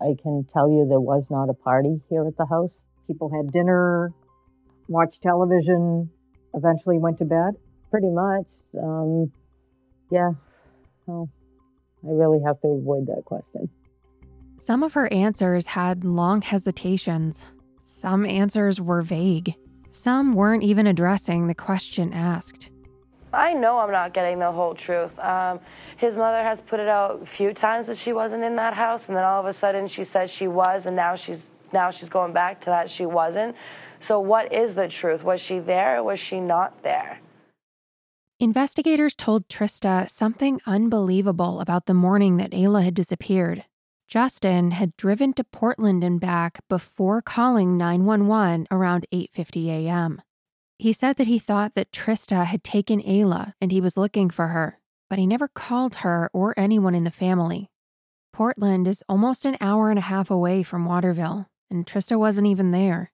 I 0.00 0.14
can 0.20 0.44
tell 0.44 0.68
you 0.68 0.86
there 0.88 1.00
was 1.00 1.26
not 1.30 1.48
a 1.48 1.54
party 1.54 2.00
here 2.08 2.26
at 2.26 2.36
the 2.36 2.46
house. 2.46 2.72
People 3.06 3.30
had 3.30 3.52
dinner, 3.52 4.12
watched 4.88 5.22
television, 5.22 6.10
eventually 6.54 6.98
went 6.98 7.18
to 7.18 7.24
bed? 7.24 7.54
Pretty 7.90 8.10
much. 8.10 8.46
Um, 8.80 9.32
yeah. 10.10 10.30
Well, 11.06 11.28
I 12.04 12.10
really 12.10 12.40
have 12.44 12.60
to 12.60 12.68
avoid 12.68 13.06
that 13.06 13.24
question. 13.24 13.68
Some 14.58 14.82
of 14.82 14.94
her 14.94 15.12
answers 15.12 15.68
had 15.68 16.04
long 16.04 16.42
hesitations. 16.42 17.46
Some 17.82 18.26
answers 18.26 18.80
were 18.80 19.02
vague. 19.02 19.54
Some 19.98 20.32
weren't 20.32 20.62
even 20.62 20.86
addressing 20.86 21.48
the 21.48 21.56
question 21.56 22.12
asked. 22.12 22.68
I 23.32 23.52
know 23.52 23.78
I'm 23.78 23.90
not 23.90 24.14
getting 24.14 24.38
the 24.38 24.52
whole 24.52 24.72
truth. 24.72 25.18
Um, 25.18 25.58
his 25.96 26.16
mother 26.16 26.40
has 26.40 26.60
put 26.60 26.78
it 26.78 26.86
out 26.86 27.22
a 27.22 27.26
few 27.26 27.52
times 27.52 27.88
that 27.88 27.96
she 27.96 28.12
wasn't 28.12 28.44
in 28.44 28.54
that 28.54 28.74
house, 28.74 29.08
and 29.08 29.16
then 29.16 29.24
all 29.24 29.40
of 29.40 29.46
a 29.46 29.52
sudden 29.52 29.88
she 29.88 30.04
says 30.04 30.32
she 30.32 30.46
was, 30.46 30.86
and 30.86 30.94
now 30.94 31.16
she's 31.16 31.50
now 31.72 31.90
she's 31.90 32.08
going 32.08 32.32
back 32.32 32.60
to 32.60 32.66
that 32.66 32.88
she 32.88 33.06
wasn't. 33.06 33.56
So 33.98 34.20
what 34.20 34.52
is 34.52 34.76
the 34.76 34.86
truth? 34.86 35.24
Was 35.24 35.40
she 35.40 35.58
there 35.58 35.98
or 35.98 36.04
was 36.04 36.20
she 36.20 36.38
not 36.38 36.84
there? 36.84 37.18
Investigators 38.38 39.16
told 39.16 39.48
Trista 39.48 40.08
something 40.08 40.60
unbelievable 40.64 41.60
about 41.60 41.86
the 41.86 41.92
morning 41.92 42.36
that 42.36 42.52
Ayla 42.52 42.84
had 42.84 42.94
disappeared. 42.94 43.64
Justin 44.08 44.70
had 44.70 44.96
driven 44.96 45.34
to 45.34 45.44
Portland 45.44 46.02
and 46.02 46.18
back 46.18 46.60
before 46.66 47.20
calling 47.20 47.76
911 47.76 48.66
around 48.70 49.06
8:50 49.12 49.68
a.m. 49.68 50.22
He 50.78 50.94
said 50.94 51.16
that 51.16 51.26
he 51.26 51.38
thought 51.38 51.74
that 51.74 51.92
Trista 51.92 52.46
had 52.46 52.64
taken 52.64 53.02
Ayla 53.02 53.52
and 53.60 53.70
he 53.70 53.82
was 53.82 53.98
looking 53.98 54.30
for 54.30 54.48
her, 54.48 54.80
but 55.10 55.18
he 55.18 55.26
never 55.26 55.46
called 55.46 55.96
her 55.96 56.30
or 56.32 56.54
anyone 56.56 56.94
in 56.94 57.04
the 57.04 57.10
family. 57.10 57.68
Portland 58.32 58.88
is 58.88 59.04
almost 59.10 59.44
an 59.44 59.58
hour 59.60 59.90
and 59.90 59.98
a 59.98 60.08
half 60.08 60.30
away 60.30 60.62
from 60.62 60.86
Waterville, 60.86 61.46
and 61.70 61.86
Trista 61.86 62.18
wasn't 62.18 62.46
even 62.46 62.70
there. 62.70 63.12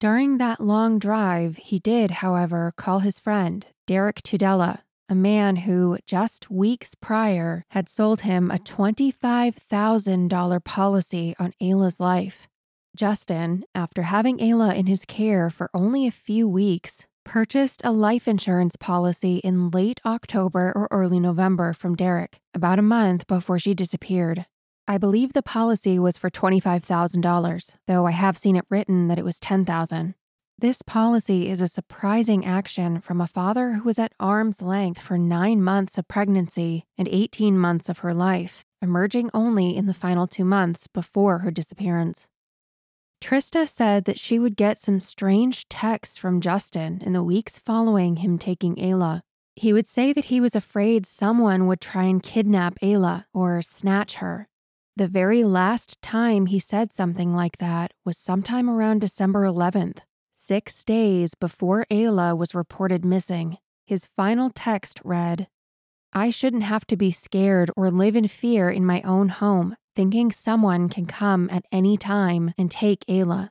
During 0.00 0.38
that 0.38 0.60
long 0.60 0.98
drive, 0.98 1.58
he 1.58 1.78
did, 1.78 2.10
however, 2.22 2.72
call 2.76 3.00
his 3.00 3.18
friend, 3.18 3.66
Derek 3.86 4.22
Tudela, 4.22 4.81
a 5.08 5.14
man 5.14 5.56
who, 5.56 5.98
just 6.06 6.50
weeks 6.50 6.94
prior, 6.94 7.64
had 7.70 7.88
sold 7.88 8.20
him 8.22 8.50
a 8.50 8.58
$25,000 8.58 10.64
policy 10.64 11.36
on 11.38 11.52
Ayla's 11.60 12.00
life. 12.00 12.48
Justin, 12.96 13.64
after 13.74 14.02
having 14.02 14.38
Ayla 14.38 14.74
in 14.74 14.86
his 14.86 15.04
care 15.06 15.50
for 15.50 15.70
only 15.72 16.06
a 16.06 16.10
few 16.10 16.48
weeks, 16.48 17.06
purchased 17.24 17.80
a 17.84 17.92
life 17.92 18.28
insurance 18.28 18.76
policy 18.76 19.36
in 19.38 19.70
late 19.70 20.00
October 20.04 20.72
or 20.74 20.88
early 20.90 21.20
November 21.20 21.72
from 21.72 21.94
Derek, 21.94 22.40
about 22.54 22.78
a 22.78 22.82
month 22.82 23.26
before 23.26 23.58
she 23.58 23.74
disappeared. 23.74 24.46
I 24.88 24.98
believe 24.98 25.32
the 25.32 25.42
policy 25.42 25.98
was 25.98 26.18
for 26.18 26.30
$25,000, 26.30 27.74
though 27.86 28.06
I 28.06 28.10
have 28.10 28.36
seen 28.36 28.56
it 28.56 28.64
written 28.68 29.08
that 29.08 29.18
it 29.18 29.24
was 29.24 29.38
10000 29.38 30.14
this 30.62 30.80
policy 30.80 31.48
is 31.48 31.60
a 31.60 31.66
surprising 31.66 32.46
action 32.46 33.00
from 33.00 33.20
a 33.20 33.26
father 33.26 33.72
who 33.72 33.82
was 33.82 33.98
at 33.98 34.14
arm's 34.20 34.62
length 34.62 35.02
for 35.02 35.18
nine 35.18 35.60
months 35.60 35.98
of 35.98 36.06
pregnancy 36.06 36.84
and 36.96 37.08
18 37.10 37.58
months 37.58 37.88
of 37.88 37.98
her 37.98 38.14
life, 38.14 38.64
emerging 38.80 39.28
only 39.34 39.76
in 39.76 39.86
the 39.86 39.92
final 39.92 40.28
two 40.28 40.44
months 40.44 40.86
before 40.86 41.38
her 41.38 41.50
disappearance. 41.50 42.28
Trista 43.20 43.68
said 43.68 44.04
that 44.04 44.20
she 44.20 44.38
would 44.38 44.54
get 44.56 44.78
some 44.78 45.00
strange 45.00 45.68
texts 45.68 46.16
from 46.16 46.40
Justin 46.40 47.02
in 47.04 47.12
the 47.12 47.24
weeks 47.24 47.58
following 47.58 48.18
him 48.18 48.38
taking 48.38 48.76
Ayla. 48.76 49.22
He 49.56 49.72
would 49.72 49.88
say 49.88 50.12
that 50.12 50.26
he 50.26 50.40
was 50.40 50.54
afraid 50.54 51.06
someone 51.06 51.66
would 51.66 51.80
try 51.80 52.04
and 52.04 52.22
kidnap 52.22 52.78
Ayla 52.80 53.24
or 53.34 53.62
snatch 53.62 54.14
her. 54.16 54.46
The 54.94 55.08
very 55.08 55.42
last 55.42 56.00
time 56.02 56.46
he 56.46 56.60
said 56.60 56.92
something 56.92 57.34
like 57.34 57.56
that 57.56 57.92
was 58.04 58.16
sometime 58.16 58.70
around 58.70 59.00
December 59.00 59.42
11th, 59.42 60.02
Six 60.44 60.84
days 60.84 61.36
before 61.36 61.86
Ayla 61.88 62.36
was 62.36 62.52
reported 62.52 63.04
missing, 63.04 63.58
his 63.86 64.08
final 64.16 64.50
text 64.50 65.00
read 65.04 65.46
I 66.12 66.30
shouldn't 66.30 66.64
have 66.64 66.84
to 66.88 66.96
be 66.96 67.12
scared 67.12 67.70
or 67.76 67.92
live 67.92 68.16
in 68.16 68.26
fear 68.26 68.68
in 68.68 68.84
my 68.84 69.02
own 69.02 69.28
home, 69.28 69.76
thinking 69.94 70.32
someone 70.32 70.88
can 70.88 71.06
come 71.06 71.48
at 71.52 71.64
any 71.70 71.96
time 71.96 72.54
and 72.58 72.72
take 72.72 73.06
Ayla. 73.06 73.50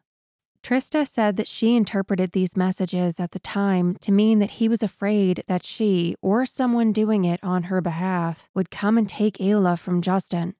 Trista 0.61 1.07
said 1.07 1.37
that 1.37 1.47
she 1.47 1.77
interpreted 1.77 2.33
these 2.33 2.57
messages 2.57 3.21
at 3.21 3.31
the 3.31 3.39
time 3.39 3.95
to 4.01 4.11
mean 4.11 4.39
that 4.39 4.59
he 4.59 4.67
was 4.67 4.83
afraid 4.83 5.45
that 5.47 5.63
she 5.63 6.15
or 6.21 6.45
someone 6.45 6.91
doing 6.91 7.23
it 7.23 7.39
on 7.41 7.63
her 7.63 7.79
behalf 7.79 8.49
would 8.53 8.69
come 8.69 8.97
and 8.97 9.07
take 9.07 9.37
Ayla 9.37 9.79
from 9.79 10.01
Justin. 10.01 10.55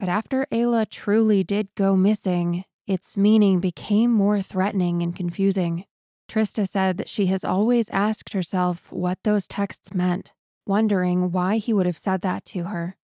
But 0.00 0.08
after 0.08 0.46
Ayla 0.50 0.88
truly 0.88 1.44
did 1.44 1.68
go 1.74 1.94
missing, 1.94 2.64
its 2.86 3.16
meaning 3.16 3.60
became 3.60 4.10
more 4.10 4.42
threatening 4.42 5.02
and 5.02 5.14
confusing. 5.16 5.84
Trista 6.28 6.68
said 6.68 6.96
that 6.98 7.08
she 7.08 7.26
has 7.26 7.44
always 7.44 7.88
asked 7.90 8.32
herself 8.32 8.90
what 8.90 9.18
those 9.24 9.46
texts 9.46 9.94
meant, 9.94 10.32
wondering 10.66 11.32
why 11.32 11.58
he 11.58 11.72
would 11.72 11.86
have 11.86 11.98
said 11.98 12.22
that 12.22 12.44
to 12.46 12.64
her. 12.64 12.96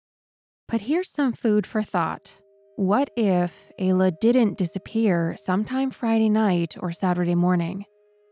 But 0.69 0.83
here's 0.83 1.11
some 1.11 1.33
food 1.33 1.67
for 1.67 1.83
thought. 1.83 2.41
What 2.77 3.11
if 3.17 3.73
Ayla 3.81 4.21
didn't 4.21 4.59
disappear 4.59 5.35
sometime 5.37 5.91
Friday 5.91 6.29
night 6.29 6.77
or 6.79 6.93
Saturday 6.93 7.35
morning? 7.35 7.85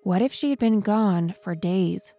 What 0.02 0.22
if 0.22 0.32
she 0.32 0.50
had 0.50 0.58
been 0.58 0.80
gone 0.80 1.34
for 1.42 1.56
days? 1.56 2.14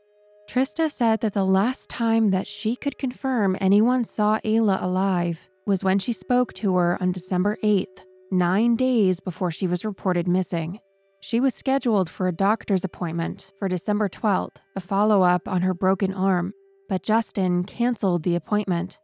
Trista 0.50 0.92
said 0.92 1.22
that 1.22 1.34
the 1.34 1.46
last 1.46 1.90
time 1.90 2.32
that 2.32 2.48
she 2.48 2.76
could 2.76 2.98
confirm 2.98 3.58
anyone 3.62 4.04
saw 4.04 4.40
Ayla 4.40 4.82
alive 4.82 5.48
was 5.66 5.84
when 5.84 6.00
she 6.00 6.14
spoke 6.14 6.54
to 6.54 6.76
her 6.76 7.02
on 7.02 7.12
December 7.12 7.58
8th, 7.64 8.00
nine 8.32 8.76
days 8.76 9.20
before 9.20 9.52
she 9.52 9.68
was 9.68 9.86
reported 9.86 10.28
missing. 10.28 10.80
She 11.20 11.40
was 11.40 11.56
scheduled 11.56 12.10
for 12.10 12.28
a 12.28 12.32
doctor's 12.32 12.84
appointment 12.84 13.52
for 13.58 13.68
December 13.68 14.08
12th, 14.08 14.58
a 14.76 14.82
follow 14.82 15.24
up 15.24 15.48
on 15.48 15.62
her 15.64 15.74
broken 15.74 16.14
arm, 16.14 16.54
but 16.88 17.04
Justin 17.04 17.64
canceled 17.64 18.24
the 18.24 18.36
appointment. 18.36 19.00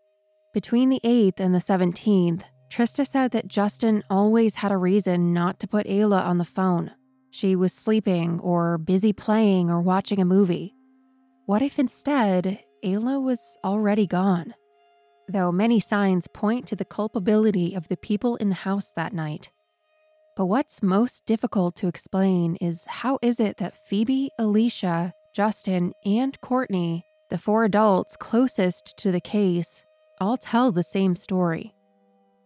Between 0.53 0.89
the 0.89 1.01
8th 1.03 1.39
and 1.39 1.56
the 1.56 1.60
17th, 1.60 2.44
Trista 2.72 3.08
said 3.08 3.32
that 3.32 3.48
Justin 3.48 4.03
always 4.10 4.56
had 4.56 4.72
a 4.72 4.77
reason 4.77 5.34
not 5.34 5.60
to 5.60 5.68
put 5.68 5.88
Ayla 5.88 6.24
on 6.24 6.38
the 6.38 6.46
phone. 6.46 6.92
She 7.32 7.56
was 7.56 7.74
sleeping 7.74 8.39
or 8.39 8.77
busy 8.77 9.13
playing 9.13 9.70
or 9.70 9.82
watching 9.82 10.20
a 10.20 10.25
movie. 10.25 10.75
What 11.46 11.62
if 11.62 11.80
instead, 11.80 12.60
Ayla 12.84 13.22
was 13.22 13.58
already 13.63 14.08
gone? 14.08 14.53
Though 15.27 15.51
many 15.51 15.80
signs 15.80 16.27
point 16.27 16.68
to 16.68 16.75
the 16.75 16.86
culpability 16.86 17.75
of 17.75 17.88
the 17.88 17.98
people 17.98 18.36
in 18.38 18.50
the 18.50 18.56
house 18.56 18.92
that 18.96 19.13
night. 19.13 19.51
But 20.36 20.48
what's 20.48 20.84
most 20.84 21.25
difficult 21.25 21.75
to 21.77 21.88
explain 21.88 22.56
is 22.58 22.86
how 22.88 23.20
is 23.22 23.39
it 23.39 23.58
that 23.58 23.77
Phoebe, 23.88 24.32
Alicia, 24.39 25.13
Justin, 25.34 25.94
and 26.06 26.39
Courtney, 26.42 27.06
the 27.30 27.38
four 27.38 27.63
adults 27.65 28.18
closest 28.18 28.98
to 28.98 29.12
the 29.12 29.22
case, 29.22 29.86
all 30.20 30.38
tell 30.38 30.72
the 30.72 30.84
same 30.84 31.15
story. 31.15 31.74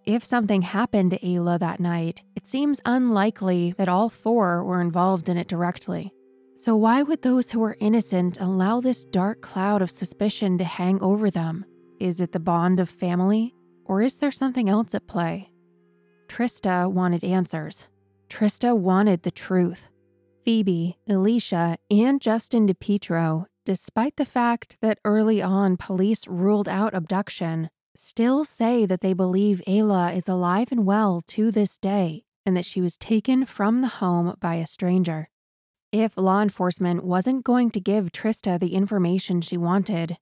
If 0.06 0.24
something 0.24 0.62
happened 0.62 1.12
to 1.12 1.20
Ayla 1.20 1.60
that 1.60 1.80
night, 1.80 2.22
it 2.36 2.48
seems 2.48 2.80
unlikely 2.86 3.74
that 3.78 3.90
all 3.90 4.10
four 4.10 4.64
were 4.64 4.80
involved 4.80 5.28
in 5.28 5.38
it 5.38 5.50
directly. 5.50 6.14
So, 6.56 6.76
why 6.76 7.04
would 7.04 7.22
those 7.22 7.52
who 7.52 7.60
were 7.60 7.78
innocent 7.80 8.40
allow 8.40 8.80
this 8.80 9.06
dark 9.06 9.42
cloud 9.42 9.82
of 9.82 9.92
suspicion 9.92 10.58
to 10.58 10.64
hang 10.64 11.02
over 11.02 11.30
them? 11.30 11.66
Is 12.00 12.22
it 12.22 12.32
the 12.32 12.40
bond 12.40 12.80
of 12.80 12.90
family? 12.90 13.56
Or 13.86 14.02
is 14.02 14.18
there 14.18 14.32
something 14.32 14.70
else 14.70 14.94
at 14.94 15.08
play? 15.08 15.52
Trista 16.28 16.92
wanted 16.92 17.24
answers. 17.24 17.88
Trista 18.30 18.78
wanted 18.78 19.24
the 19.24 19.32
truth. 19.32 19.88
Phoebe, 20.44 20.98
Alicia, 21.10 21.78
and 21.90 22.22
Justin 22.22 22.68
DiPietro, 22.68 23.46
despite 23.66 24.16
the 24.18 24.26
fact 24.26 24.78
that 24.82 25.00
early 25.04 25.42
on 25.42 25.78
police 25.78 26.28
ruled 26.28 26.70
out 26.70 26.94
abduction, 26.94 27.70
still 27.96 28.46
say 28.46 28.86
that 28.86 29.02
they 29.02 29.14
believe 29.14 29.64
Ayla 29.68 30.16
is 30.16 30.28
alive 30.28 30.72
and 30.72 30.86
well 30.86 31.24
to 31.28 31.52
this 31.52 31.78
day 31.78 32.24
and 32.46 32.56
that 32.56 32.66
she 32.66 32.80
was 32.80 32.98
taken 32.98 33.46
from 33.46 33.82
the 33.82 33.88
home 33.88 34.36
by 34.40 34.56
a 34.56 34.68
stranger. 34.68 35.30
If 35.92 36.16
law 36.16 36.42
enforcement 36.42 37.04
wasn't 37.04 37.44
going 37.44 37.72
to 37.72 37.80
give 37.80 38.12
Trista 38.12 38.60
the 38.60 38.76
information 38.76 39.42
she 39.42 39.58
wanted, 39.58 40.18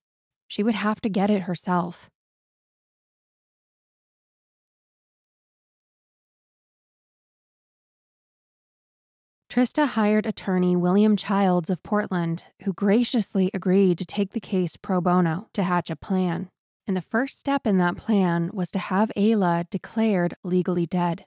she 0.47 0.63
would 0.63 0.75
have 0.75 1.01
to 1.01 1.09
get 1.09 1.29
it 1.29 1.43
herself. 1.43 2.09
Trista 9.55 9.87
hired 9.87 10.25
attorney 10.25 10.75
William 10.75 11.15
Childs 11.15 11.69
of 11.69 11.81
Portland, 11.81 12.43
who 12.63 12.73
graciously 12.73 13.49
agreed 13.53 13.97
to 13.97 14.05
take 14.05 14.33
the 14.33 14.41
case 14.41 14.75
pro 14.75 14.99
bono 14.99 15.47
to 15.53 15.63
hatch 15.63 15.89
a 15.89 15.95
plan. 15.95 16.49
And 16.85 16.97
the 16.97 17.01
first 17.01 17.39
step 17.39 17.65
in 17.65 17.77
that 17.77 17.95
plan 17.95 18.49
was 18.51 18.69
to 18.71 18.79
have 18.79 19.13
Ayla 19.15 19.69
declared 19.69 20.33
legally 20.43 20.85
dead. 20.85 21.25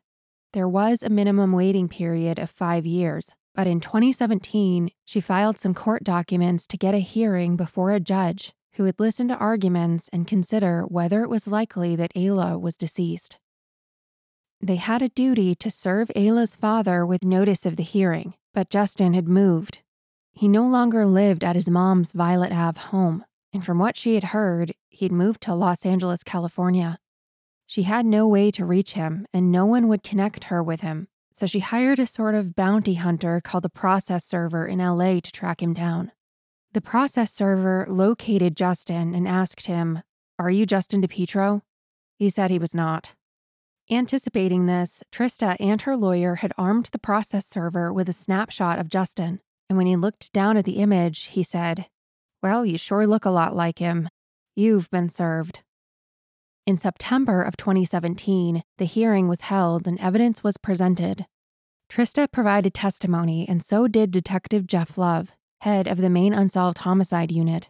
There 0.52 0.68
was 0.68 1.02
a 1.02 1.08
minimum 1.08 1.52
waiting 1.52 1.88
period 1.88 2.38
of 2.38 2.50
five 2.50 2.84
years, 2.84 3.32
but 3.54 3.66
in 3.66 3.80
2017, 3.80 4.90
she 5.06 5.22
filed 5.22 5.58
some 5.58 5.72
court 5.72 6.04
documents 6.04 6.66
to 6.66 6.76
get 6.76 6.94
a 6.94 6.98
hearing 6.98 7.56
before 7.56 7.92
a 7.92 7.98
judge 7.98 8.52
who 8.78 8.84
would 8.84 9.00
listen 9.00 9.26
to 9.26 9.36
arguments 9.36 10.08
and 10.12 10.28
consider 10.28 10.82
whether 10.82 11.24
it 11.24 11.28
was 11.28 11.48
likely 11.48 11.96
that 11.96 12.14
Ayla 12.14 12.60
was 12.60 12.76
deceased. 12.76 13.36
They 14.60 14.76
had 14.76 15.02
a 15.02 15.08
duty 15.08 15.56
to 15.56 15.68
serve 15.68 16.12
Ayla's 16.14 16.54
father 16.54 17.04
with 17.04 17.24
notice 17.24 17.66
of 17.66 17.76
the 17.76 17.82
hearing, 17.82 18.34
but 18.54 18.70
Justin 18.70 19.14
had 19.14 19.26
moved. 19.26 19.80
He 20.32 20.46
no 20.46 20.64
longer 20.64 21.04
lived 21.04 21.42
at 21.42 21.56
his 21.56 21.68
mom's 21.68 22.12
Violet 22.12 22.52
Ave 22.52 22.78
home, 22.78 23.24
and 23.52 23.64
from 23.64 23.80
what 23.80 23.96
she 23.96 24.14
had 24.14 24.24
heard, 24.24 24.72
he'd 24.90 25.10
moved 25.10 25.40
to 25.42 25.56
Los 25.56 25.84
Angeles, 25.84 26.22
California. 26.22 27.00
She 27.66 27.82
had 27.82 28.06
no 28.06 28.28
way 28.28 28.52
to 28.52 28.64
reach 28.64 28.92
him, 28.92 29.26
and 29.34 29.50
no 29.50 29.66
one 29.66 29.88
would 29.88 30.04
connect 30.04 30.44
her 30.44 30.62
with 30.62 30.82
him, 30.82 31.08
so 31.32 31.46
she 31.46 31.58
hired 31.58 31.98
a 31.98 32.06
sort 32.06 32.36
of 32.36 32.54
bounty 32.54 32.94
hunter 32.94 33.40
called 33.42 33.64
a 33.64 33.68
process 33.68 34.24
server 34.24 34.68
in 34.68 34.78
LA 34.78 35.18
to 35.18 35.32
track 35.32 35.60
him 35.60 35.74
down. 35.74 36.12
The 36.72 36.80
process 36.82 37.32
server 37.32 37.86
located 37.88 38.56
Justin 38.56 39.14
and 39.14 39.26
asked 39.26 39.66
him, 39.66 40.02
Are 40.38 40.50
you 40.50 40.66
Justin 40.66 41.00
DiPietro? 41.00 41.62
He 42.18 42.28
said 42.28 42.50
he 42.50 42.58
was 42.58 42.74
not. 42.74 43.14
Anticipating 43.90 44.66
this, 44.66 45.02
Trista 45.10 45.56
and 45.58 45.80
her 45.82 45.96
lawyer 45.96 46.36
had 46.36 46.52
armed 46.58 46.90
the 46.92 46.98
process 46.98 47.46
server 47.46 47.90
with 47.90 48.06
a 48.08 48.12
snapshot 48.12 48.78
of 48.78 48.90
Justin, 48.90 49.40
and 49.70 49.78
when 49.78 49.86
he 49.86 49.96
looked 49.96 50.30
down 50.34 50.58
at 50.58 50.66
the 50.66 50.76
image, 50.76 51.24
he 51.24 51.42
said, 51.42 51.86
Well, 52.42 52.66
you 52.66 52.76
sure 52.76 53.06
look 53.06 53.24
a 53.24 53.30
lot 53.30 53.56
like 53.56 53.78
him. 53.78 54.10
You've 54.54 54.90
been 54.90 55.08
served. 55.08 55.62
In 56.66 56.76
September 56.76 57.40
of 57.42 57.56
2017, 57.56 58.62
the 58.76 58.84
hearing 58.84 59.26
was 59.26 59.42
held 59.42 59.86
and 59.86 59.98
evidence 60.00 60.44
was 60.44 60.58
presented. 60.58 61.24
Trista 61.90 62.30
provided 62.30 62.74
testimony, 62.74 63.48
and 63.48 63.64
so 63.64 63.88
did 63.88 64.10
Detective 64.10 64.66
Jeff 64.66 64.98
Love, 64.98 65.32
head 65.60 65.86
of 65.86 65.98
the 65.98 66.10
Maine 66.10 66.34
Unsolved 66.34 66.78
Homicide 66.78 67.32
Unit. 67.32 67.68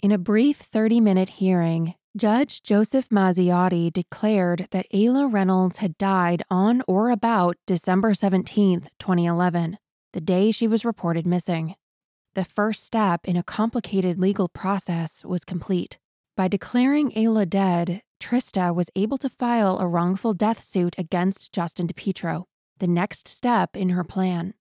In 0.00 0.12
a 0.12 0.18
brief 0.18 0.58
30 0.58 1.00
minute 1.00 1.28
hearing, 1.28 1.94
Judge 2.16 2.62
Joseph 2.62 3.08
Mazziotti 3.10 3.92
declared 3.92 4.68
that 4.70 4.90
Ayla 4.92 5.32
Reynolds 5.32 5.78
had 5.78 5.98
died 5.98 6.42
on 6.50 6.82
or 6.88 7.10
about 7.10 7.56
December 7.66 8.14
17, 8.14 8.88
2011, 8.98 9.78
the 10.12 10.20
day 10.20 10.50
she 10.50 10.66
was 10.66 10.84
reported 10.84 11.26
missing. 11.26 11.74
The 12.34 12.44
first 12.44 12.84
step 12.84 13.20
in 13.24 13.36
a 13.36 13.42
complicated 13.42 14.18
legal 14.18 14.48
process 14.48 15.24
was 15.24 15.44
complete. 15.44 15.98
By 16.36 16.48
declaring 16.48 17.10
Ayla 17.12 17.48
dead, 17.48 18.02
Trista 18.20 18.74
was 18.74 18.90
able 18.94 19.18
to 19.18 19.28
file 19.28 19.78
a 19.78 19.86
wrongful 19.86 20.34
death 20.34 20.62
suit 20.62 20.94
against 20.98 21.52
Justin 21.52 21.88
DiPietro, 21.88 22.44
the 22.78 22.86
next 22.86 23.28
step 23.28 23.76
in 23.76 23.90
her 23.90 24.04
plan. 24.04 24.54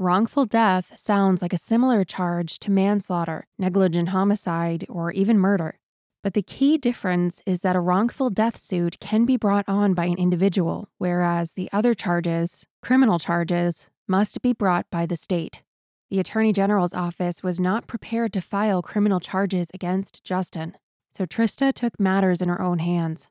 Wrongful 0.00 0.46
death 0.46 0.94
sounds 0.98 1.42
like 1.42 1.52
a 1.52 1.58
similar 1.58 2.04
charge 2.04 2.58
to 2.60 2.70
manslaughter, 2.70 3.46
negligent 3.58 4.08
homicide, 4.08 4.86
or 4.88 5.10
even 5.10 5.38
murder. 5.38 5.78
But 6.22 6.32
the 6.32 6.40
key 6.40 6.78
difference 6.78 7.42
is 7.44 7.60
that 7.60 7.76
a 7.76 7.80
wrongful 7.80 8.30
death 8.30 8.56
suit 8.56 8.98
can 8.98 9.26
be 9.26 9.36
brought 9.36 9.68
on 9.68 9.92
by 9.92 10.06
an 10.06 10.16
individual, 10.16 10.88
whereas 10.96 11.52
the 11.52 11.68
other 11.70 11.92
charges, 11.92 12.64
criminal 12.80 13.18
charges, 13.18 13.90
must 14.08 14.40
be 14.40 14.54
brought 14.54 14.86
by 14.90 15.04
the 15.04 15.18
state. 15.18 15.62
The 16.08 16.18
Attorney 16.18 16.54
General's 16.54 16.94
office 16.94 17.42
was 17.42 17.60
not 17.60 17.86
prepared 17.86 18.32
to 18.32 18.40
file 18.40 18.80
criminal 18.80 19.20
charges 19.20 19.68
against 19.74 20.24
Justin, 20.24 20.78
so 21.12 21.26
Trista 21.26 21.74
took 21.74 22.00
matters 22.00 22.40
in 22.40 22.48
her 22.48 22.62
own 22.62 22.78
hands. 22.78 23.28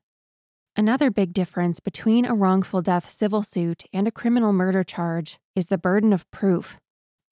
Another 0.79 1.11
big 1.11 1.33
difference 1.33 1.81
between 1.81 2.23
a 2.23 2.33
wrongful 2.33 2.81
death 2.81 3.11
civil 3.11 3.43
suit 3.43 3.83
and 3.91 4.07
a 4.07 4.13
criminal 4.13 4.53
murder 4.53 4.81
charge 4.81 5.37
is 5.53 5.67
the 5.67 5.77
burden 5.77 6.13
of 6.13 6.31
proof. 6.31 6.79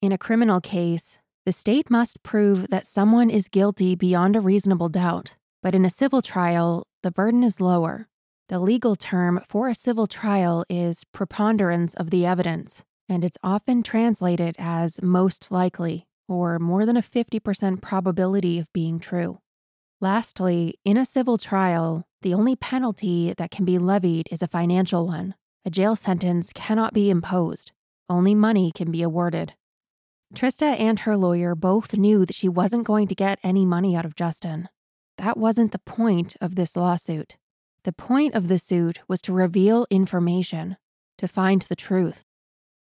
In 0.02 0.12
a 0.12 0.18
criminal 0.18 0.60
case, 0.60 1.16
the 1.46 1.52
state 1.52 1.88
must 1.88 2.22
prove 2.22 2.68
that 2.68 2.84
someone 2.84 3.30
is 3.30 3.48
guilty 3.48 3.94
beyond 3.94 4.36
a 4.36 4.42
reasonable 4.42 4.90
doubt. 4.90 5.36
But 5.62 5.74
in 5.74 5.86
a 5.86 5.88
civil 5.88 6.20
trial, 6.20 6.86
the 7.02 7.10
burden 7.10 7.42
is 7.42 7.58
lower. 7.58 8.06
The 8.50 8.58
legal 8.58 8.96
term 8.96 9.40
for 9.48 9.70
a 9.70 9.74
civil 9.74 10.06
trial 10.06 10.66
is 10.68 11.04
preponderance 11.04 11.94
of 11.94 12.10
the 12.10 12.26
evidence, 12.26 12.84
and 13.08 13.24
it's 13.24 13.38
often 13.42 13.82
translated 13.82 14.56
as 14.58 15.00
most 15.00 15.50
likely 15.50 16.06
or 16.28 16.58
more 16.58 16.84
than 16.84 16.98
a 16.98 17.02
50% 17.02 17.80
probability 17.80 18.58
of 18.58 18.70
being 18.74 19.00
true. 19.00 19.38
Lastly, 20.02 20.78
in 20.84 20.98
a 20.98 21.06
civil 21.06 21.38
trial, 21.38 22.04
the 22.22 22.34
only 22.34 22.56
penalty 22.56 23.34
that 23.36 23.50
can 23.50 23.64
be 23.64 23.78
levied 23.78 24.28
is 24.30 24.42
a 24.42 24.48
financial 24.48 25.06
one. 25.06 25.34
A 25.64 25.70
jail 25.70 25.94
sentence 25.94 26.52
cannot 26.54 26.94
be 26.94 27.10
imposed, 27.10 27.72
only 28.08 28.34
money 28.34 28.72
can 28.72 28.90
be 28.90 29.02
awarded. 29.02 29.54
Trista 30.34 30.78
and 30.78 31.00
her 31.00 31.16
lawyer 31.16 31.54
both 31.54 31.94
knew 31.94 32.26
that 32.26 32.36
she 32.36 32.48
wasn't 32.48 32.84
going 32.84 33.08
to 33.08 33.14
get 33.14 33.38
any 33.42 33.64
money 33.64 33.96
out 33.96 34.04
of 34.04 34.16
Justin. 34.16 34.68
That 35.16 35.36
wasn't 35.36 35.72
the 35.72 35.78
point 35.78 36.36
of 36.40 36.54
this 36.54 36.76
lawsuit. 36.76 37.36
The 37.84 37.92
point 37.92 38.34
of 38.34 38.48
the 38.48 38.58
suit 38.58 38.98
was 39.08 39.22
to 39.22 39.32
reveal 39.32 39.86
information, 39.90 40.76
to 41.16 41.28
find 41.28 41.62
the 41.62 41.76
truth. 41.76 42.24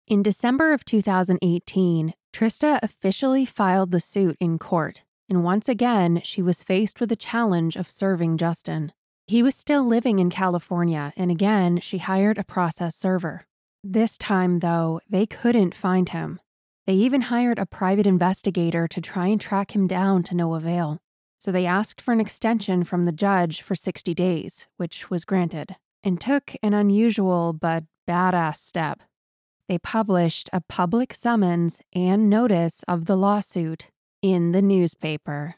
In 0.08 0.24
December 0.24 0.74
of 0.74 0.86
2018, 0.86 2.14
Trista 2.34 2.80
officially 2.82 3.46
filed 3.46 3.92
the 3.92 4.00
suit 4.00 4.38
in 4.40 4.58
court, 4.58 5.04
and 5.30 5.44
once 5.44 5.70
again, 5.70 6.22
she 6.24 6.42
was 6.42 6.64
faced 6.64 7.00
with 7.00 7.10
the 7.10 7.16
challenge 7.16 7.76
of 7.76 7.90
serving 7.90 8.38
Justin. 8.38 8.92
He 9.30 9.44
was 9.44 9.56
still 9.56 9.86
living 9.86 10.20
in 10.20 10.30
California, 10.30 11.14
and 11.16 11.30
again, 11.32 11.80
she 11.80 12.00
hired 12.00 12.38
a 12.38 12.44
process 12.44 12.96
server. 12.96 13.46
This 13.84 14.18
time, 14.18 14.60
though, 14.60 15.00
they 15.10 15.26
couldn't 15.26 15.76
find 15.76 16.10
him. 16.10 16.40
They 16.88 16.96
even 16.96 17.22
hired 17.34 17.60
a 17.60 17.66
private 17.66 18.08
investigator 18.08 18.88
to 18.88 19.00
try 19.00 19.28
and 19.28 19.40
track 19.40 19.76
him 19.76 19.88
down 19.88 20.24
to 20.24 20.36
no 20.36 20.56
avail 20.56 21.00
so 21.40 21.52
they 21.52 21.66
asked 21.66 22.02
for 22.02 22.12
an 22.12 22.20
extension 22.20 22.84
from 22.84 23.06
the 23.06 23.12
judge 23.14 23.62
for 23.62 23.74
60 23.74 24.14
days, 24.14 24.68
which 24.76 25.10
was 25.10 25.24
granted, 25.24 25.78
and 26.04 26.20
took 26.20 26.54
an 26.62 26.74
unusual 26.74 27.54
but 27.54 27.86
badass 28.08 28.58
step. 28.58 29.02
they 29.68 29.78
published 29.78 30.50
a 30.52 30.62
public 30.62 31.14
summons 31.14 31.80
and 31.94 32.30
notice 32.30 32.84
of 32.88 33.06
the 33.06 33.16
lawsuit 33.16 33.92
in 34.22 34.52
the 34.52 34.64
newspaper. 34.64 35.56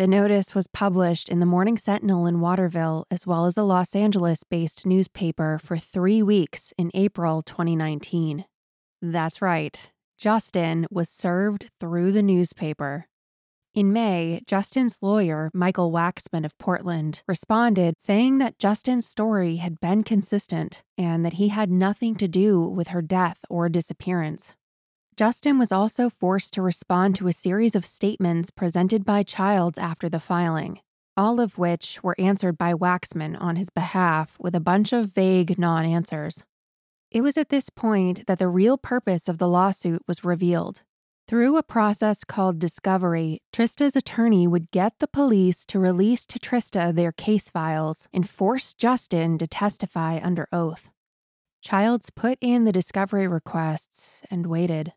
The 0.00 0.06
notice 0.06 0.54
was 0.54 0.66
published 0.66 1.28
in 1.28 1.40
the 1.40 1.44
Morning 1.44 1.76
Sentinel 1.76 2.24
in 2.24 2.40
Waterville, 2.40 3.04
as 3.10 3.26
well 3.26 3.44
as 3.44 3.58
a 3.58 3.62
Los 3.62 3.94
Angeles 3.94 4.44
based 4.44 4.86
newspaper, 4.86 5.58
for 5.62 5.76
three 5.76 6.22
weeks 6.22 6.72
in 6.78 6.90
April 6.94 7.42
2019. 7.42 8.46
That's 9.02 9.42
right, 9.42 9.90
Justin 10.16 10.86
was 10.90 11.10
served 11.10 11.68
through 11.78 12.12
the 12.12 12.22
newspaper. 12.22 13.08
In 13.74 13.92
May, 13.92 14.40
Justin's 14.46 14.96
lawyer, 15.02 15.50
Michael 15.52 15.92
Waxman 15.92 16.46
of 16.46 16.56
Portland, 16.56 17.22
responded 17.28 18.00
saying 18.00 18.38
that 18.38 18.58
Justin's 18.58 19.06
story 19.06 19.56
had 19.56 19.80
been 19.80 20.02
consistent 20.02 20.82
and 20.96 21.26
that 21.26 21.34
he 21.34 21.48
had 21.48 21.70
nothing 21.70 22.14
to 22.14 22.26
do 22.26 22.62
with 22.62 22.88
her 22.88 23.02
death 23.02 23.40
or 23.50 23.68
disappearance. 23.68 24.54
Justin 25.16 25.58
was 25.58 25.72
also 25.72 26.08
forced 26.08 26.54
to 26.54 26.62
respond 26.62 27.14
to 27.16 27.28
a 27.28 27.32
series 27.32 27.76
of 27.76 27.84
statements 27.84 28.50
presented 28.50 29.04
by 29.04 29.22
Childs 29.22 29.78
after 29.78 30.08
the 30.08 30.20
filing, 30.20 30.80
all 31.16 31.40
of 31.40 31.58
which 31.58 32.02
were 32.02 32.18
answered 32.18 32.56
by 32.56 32.72
Waxman 32.72 33.36
on 33.40 33.56
his 33.56 33.70
behalf 33.70 34.36
with 34.40 34.54
a 34.54 34.60
bunch 34.60 34.92
of 34.92 35.12
vague 35.12 35.58
non 35.58 35.84
answers. 35.84 36.44
It 37.10 37.22
was 37.22 37.36
at 37.36 37.48
this 37.48 37.70
point 37.70 38.26
that 38.26 38.38
the 38.38 38.48
real 38.48 38.78
purpose 38.78 39.28
of 39.28 39.38
the 39.38 39.48
lawsuit 39.48 40.02
was 40.06 40.24
revealed. 40.24 40.82
Through 41.30 41.56
a 41.56 41.62
process 41.62 42.24
called 42.24 42.58
discovery, 42.58 43.40
Trista's 43.52 43.94
attorney 43.94 44.48
would 44.48 44.70
get 44.70 44.98
the 44.98 45.06
police 45.06 45.64
to 45.66 45.78
release 45.78 46.26
to 46.26 46.38
Trista 46.38 46.92
their 46.92 47.12
case 47.12 47.48
files 47.48 48.08
and 48.12 48.28
force 48.28 48.74
Justin 48.74 49.38
to 49.38 49.46
testify 49.46 50.18
under 50.20 50.48
oath. 50.50 50.88
Childs 51.62 52.10
put 52.10 52.38
in 52.40 52.64
the 52.64 52.72
discovery 52.72 53.28
requests 53.28 54.22
and 54.30 54.46
waited. 54.46 54.92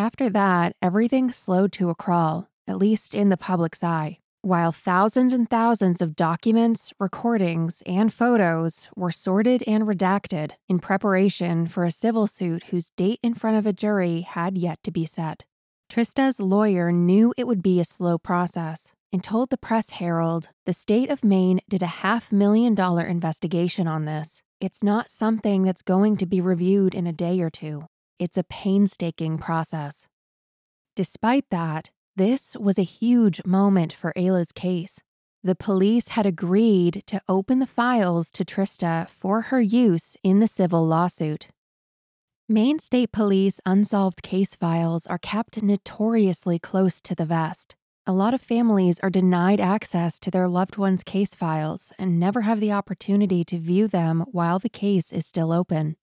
After 0.00 0.30
that, 0.30 0.72
everything 0.80 1.30
slowed 1.30 1.72
to 1.72 1.90
a 1.90 1.94
crawl, 1.94 2.48
at 2.66 2.78
least 2.78 3.14
in 3.14 3.28
the 3.28 3.36
public's 3.36 3.84
eye, 3.84 4.20
while 4.40 4.72
thousands 4.72 5.34
and 5.34 5.46
thousands 5.46 6.00
of 6.00 6.16
documents, 6.16 6.94
recordings, 6.98 7.82
and 7.84 8.10
photos 8.10 8.88
were 8.96 9.12
sorted 9.12 9.62
and 9.66 9.84
redacted 9.84 10.52
in 10.70 10.78
preparation 10.78 11.68
for 11.68 11.84
a 11.84 11.90
civil 11.90 12.26
suit 12.26 12.68
whose 12.70 12.92
date 12.96 13.20
in 13.22 13.34
front 13.34 13.58
of 13.58 13.66
a 13.66 13.74
jury 13.74 14.22
had 14.22 14.56
yet 14.56 14.78
to 14.84 14.90
be 14.90 15.04
set. 15.04 15.44
Trista's 15.90 16.40
lawyer 16.40 16.90
knew 16.90 17.34
it 17.36 17.46
would 17.46 17.62
be 17.62 17.78
a 17.78 17.84
slow 17.84 18.16
process 18.16 18.94
and 19.12 19.22
told 19.22 19.50
the 19.50 19.58
Press 19.58 19.90
Herald 19.90 20.48
the 20.64 20.72
state 20.72 21.10
of 21.10 21.22
Maine 21.22 21.60
did 21.68 21.82
a 21.82 22.00
half 22.00 22.32
million 22.32 22.74
dollar 22.74 23.04
investigation 23.04 23.86
on 23.86 24.06
this. 24.06 24.40
It's 24.62 24.82
not 24.82 25.10
something 25.10 25.62
that's 25.64 25.82
going 25.82 26.16
to 26.16 26.24
be 26.24 26.40
reviewed 26.40 26.94
in 26.94 27.06
a 27.06 27.12
day 27.12 27.42
or 27.42 27.50
two. 27.50 27.89
It's 28.20 28.36
a 28.36 28.44
painstaking 28.44 29.38
process. 29.38 30.06
Despite 30.94 31.46
that, 31.50 31.90
this 32.16 32.54
was 32.54 32.78
a 32.78 32.82
huge 32.82 33.42
moment 33.46 33.94
for 33.94 34.12
Ayla's 34.14 34.52
case. 34.52 35.00
The 35.42 35.54
police 35.54 36.08
had 36.08 36.26
agreed 36.26 37.02
to 37.06 37.22
open 37.30 37.60
the 37.60 37.66
files 37.66 38.30
to 38.32 38.44
Trista 38.44 39.08
for 39.08 39.40
her 39.48 39.62
use 39.62 40.18
in 40.22 40.38
the 40.38 40.46
civil 40.46 40.86
lawsuit. 40.86 41.48
Maine 42.46 42.78
State 42.78 43.10
Police 43.10 43.58
unsolved 43.64 44.22
case 44.22 44.54
files 44.54 45.06
are 45.06 45.16
kept 45.16 45.62
notoriously 45.62 46.58
close 46.58 47.00
to 47.00 47.14
the 47.14 47.24
vest. 47.24 47.74
A 48.06 48.12
lot 48.12 48.34
of 48.34 48.42
families 48.42 49.00
are 49.00 49.08
denied 49.08 49.60
access 49.60 50.18
to 50.18 50.30
their 50.30 50.46
loved 50.46 50.76
ones' 50.76 51.02
case 51.02 51.34
files 51.34 51.90
and 51.98 52.20
never 52.20 52.42
have 52.42 52.60
the 52.60 52.72
opportunity 52.72 53.44
to 53.44 53.56
view 53.56 53.88
them 53.88 54.26
while 54.30 54.58
the 54.58 54.68
case 54.68 55.10
is 55.10 55.24
still 55.24 55.52
open. 55.52 55.96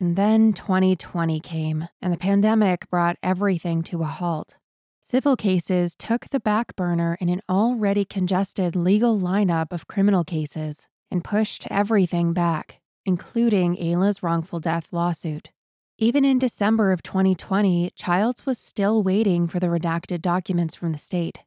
And 0.00 0.14
then 0.14 0.52
2020 0.52 1.40
came, 1.40 1.88
and 2.00 2.12
the 2.12 2.18
pandemic 2.18 2.88
brought 2.88 3.16
everything 3.22 3.82
to 3.84 4.02
a 4.02 4.06
halt. 4.06 4.54
Civil 5.02 5.36
cases 5.36 5.96
took 5.96 6.28
the 6.28 6.38
back 6.38 6.76
burner 6.76 7.16
in 7.20 7.28
an 7.28 7.42
already 7.48 8.04
congested 8.04 8.76
legal 8.76 9.18
lineup 9.18 9.72
of 9.72 9.88
criminal 9.88 10.22
cases 10.22 10.86
and 11.10 11.24
pushed 11.24 11.66
everything 11.70 12.32
back, 12.32 12.80
including 13.04 13.76
Ayla's 13.76 14.22
wrongful 14.22 14.60
death 14.60 14.88
lawsuit. 14.92 15.50
Even 15.96 16.24
in 16.24 16.38
December 16.38 16.92
of 16.92 17.02
2020, 17.02 17.90
Childs 17.96 18.46
was 18.46 18.56
still 18.58 19.02
waiting 19.02 19.48
for 19.48 19.58
the 19.58 19.66
redacted 19.66 20.22
documents 20.22 20.76
from 20.76 20.92
the 20.92 20.98
state. 20.98 21.42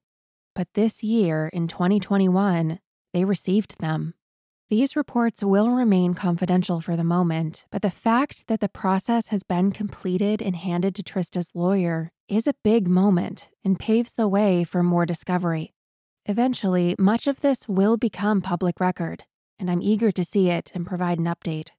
But 0.56 0.68
this 0.74 1.04
year, 1.04 1.48
in 1.54 1.70
2021, 1.70 2.80
they 3.14 3.24
received 3.24 3.80
them. 3.80 4.14
These 4.72 4.96
reports 4.96 5.44
will 5.44 5.70
remain 5.72 6.14
confidential 6.14 6.80
for 6.80 6.96
the 6.96 7.04
moment, 7.04 7.66
but 7.72 7.82
the 7.82 7.92
fact 7.92 8.48
that 8.48 8.62
the 8.62 8.70
process 8.70 9.28
has 9.28 9.44
been 9.44 9.74
completed 9.74 10.42
and 10.42 10.56
handed 10.56 10.96
to 10.96 11.04
Trista's 11.04 11.52
lawyer 11.54 12.10
is 12.30 12.48
a 12.48 12.56
big 12.64 12.88
moment 12.88 13.50
and 13.66 13.78
paves 13.78 14.14
the 14.14 14.30
way 14.30 14.64
for 14.64 14.82
more 14.82 15.06
discovery. 15.06 15.74
Eventually, 16.26 16.96
much 16.98 17.28
of 17.28 17.42
this 17.42 17.68
will 17.68 17.98
become 17.98 18.40
public 18.42 18.80
record, 18.80 19.26
and 19.60 19.70
I'm 19.70 19.82
eager 19.82 20.10
to 20.10 20.24
see 20.24 20.50
it 20.50 20.72
and 20.74 20.88
provide 20.88 21.20
an 21.20 21.26
update. 21.26 21.72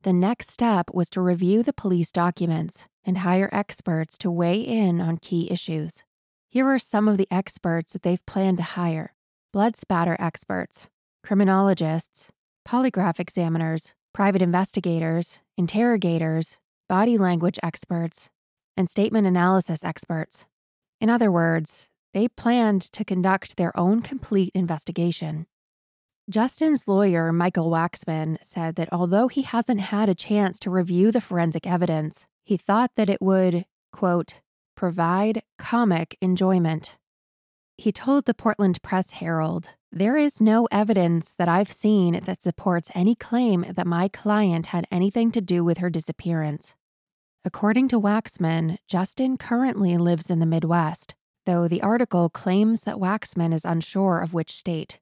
The 0.00 0.14
next 0.14 0.50
step 0.50 0.86
was 0.94 1.10
to 1.10 1.20
review 1.20 1.62
the 1.62 1.74
police 1.74 2.10
documents 2.10 2.86
and 3.04 3.18
hire 3.18 3.50
experts 3.52 4.16
to 4.18 4.30
weigh 4.30 4.62
in 4.62 5.02
on 5.02 5.18
key 5.18 5.50
issues. 5.50 6.04
Here 6.48 6.66
are 6.68 6.78
some 6.78 7.06
of 7.06 7.18
the 7.18 7.28
experts 7.30 7.92
that 7.92 8.00
they've 8.00 8.24
planned 8.24 8.56
to 8.56 8.62
hire 8.62 9.12
blood 9.52 9.76
spatter 9.76 10.16
experts, 10.18 10.88
criminologists, 11.28 12.30
polygraph 12.66 13.20
examiners, 13.20 13.92
private 14.14 14.40
investigators, 14.40 15.40
interrogators, 15.58 16.58
body 16.88 17.18
language 17.18 17.58
experts, 17.62 18.30
and 18.78 18.88
statement 18.88 19.26
analysis 19.26 19.84
experts. 19.84 20.46
In 21.02 21.10
other 21.10 21.30
words, 21.30 21.90
they 22.14 22.28
planned 22.28 22.80
to 22.80 23.04
conduct 23.04 23.58
their 23.58 23.78
own 23.78 24.00
complete 24.00 24.50
investigation. 24.54 25.46
Justin's 26.30 26.88
lawyer, 26.88 27.30
Michael 27.30 27.70
Waxman, 27.70 28.38
said 28.42 28.76
that 28.76 28.88
although 28.90 29.28
he 29.28 29.42
hasn't 29.42 29.80
had 29.80 30.08
a 30.08 30.14
chance 30.14 30.58
to 30.60 30.70
review 30.70 31.12
the 31.12 31.20
forensic 31.20 31.66
evidence, 31.66 32.26
he 32.42 32.56
thought 32.56 32.92
that 32.96 33.10
it 33.10 33.20
would, 33.20 33.66
quote, 33.92 34.40
provide 34.74 35.42
comic 35.58 36.16
enjoyment. 36.22 36.96
He 37.78 37.92
told 37.92 38.24
the 38.24 38.34
Portland 38.34 38.82
Press 38.82 39.12
Herald 39.12 39.70
there 39.92 40.16
is 40.16 40.42
no 40.42 40.66
evidence 40.72 41.32
that 41.38 41.48
I've 41.48 41.72
seen 41.72 42.20
that 42.24 42.42
supports 42.42 42.90
any 42.92 43.14
claim 43.14 43.64
that 43.70 43.86
my 43.86 44.08
client 44.08 44.66
had 44.66 44.88
anything 44.90 45.30
to 45.30 45.40
do 45.40 45.62
with 45.62 45.78
her 45.78 45.88
disappearance. 45.88 46.74
According 47.44 47.86
to 47.88 48.00
Waxman, 48.00 48.78
Justin 48.88 49.36
currently 49.36 49.96
lives 49.96 50.28
in 50.28 50.40
the 50.40 50.44
Midwest, 50.44 51.14
though 51.46 51.68
the 51.68 51.80
article 51.80 52.28
claims 52.28 52.80
that 52.82 52.96
Waxman 52.96 53.54
is 53.54 53.64
unsure 53.64 54.18
of 54.18 54.34
which 54.34 54.56
state. 54.56 54.98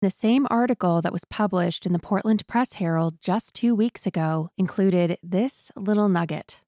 The 0.00 0.10
same 0.10 0.46
article 0.50 1.02
that 1.02 1.12
was 1.12 1.26
published 1.26 1.84
in 1.84 1.92
the 1.92 1.98
Portland 1.98 2.46
Press 2.46 2.74
Herald 2.74 3.20
just 3.20 3.52
two 3.52 3.74
weeks 3.74 4.06
ago 4.06 4.48
included 4.56 5.18
this 5.22 5.70
little 5.76 6.08
nugget. 6.08 6.62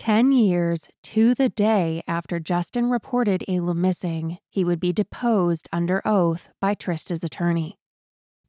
10 0.00 0.32
years 0.32 0.88
to 1.02 1.34
the 1.34 1.50
day 1.50 2.02
after 2.08 2.40
Justin 2.40 2.88
reported 2.88 3.44
Ayla 3.46 3.76
missing, 3.76 4.38
he 4.48 4.64
would 4.64 4.80
be 4.80 4.94
deposed 4.94 5.68
under 5.74 6.00
oath 6.06 6.48
by 6.58 6.74
Trista's 6.74 7.22
attorney. 7.22 7.76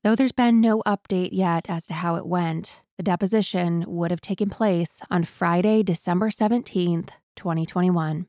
Though 0.02 0.16
there's 0.16 0.32
been 0.32 0.62
no 0.62 0.82
update 0.88 1.32
yet 1.34 1.66
as 1.68 1.88
to 1.88 1.94
how 1.94 2.16
it 2.16 2.26
went, 2.26 2.82
the 2.96 3.04
deposition 3.04 3.84
would 3.86 4.12
have 4.12 4.22
taken 4.22 4.50
place 4.50 5.02
on 5.12 5.26
Friday, 5.26 5.84
December 5.84 6.30
17th, 6.30 7.10
2021. 7.36 8.28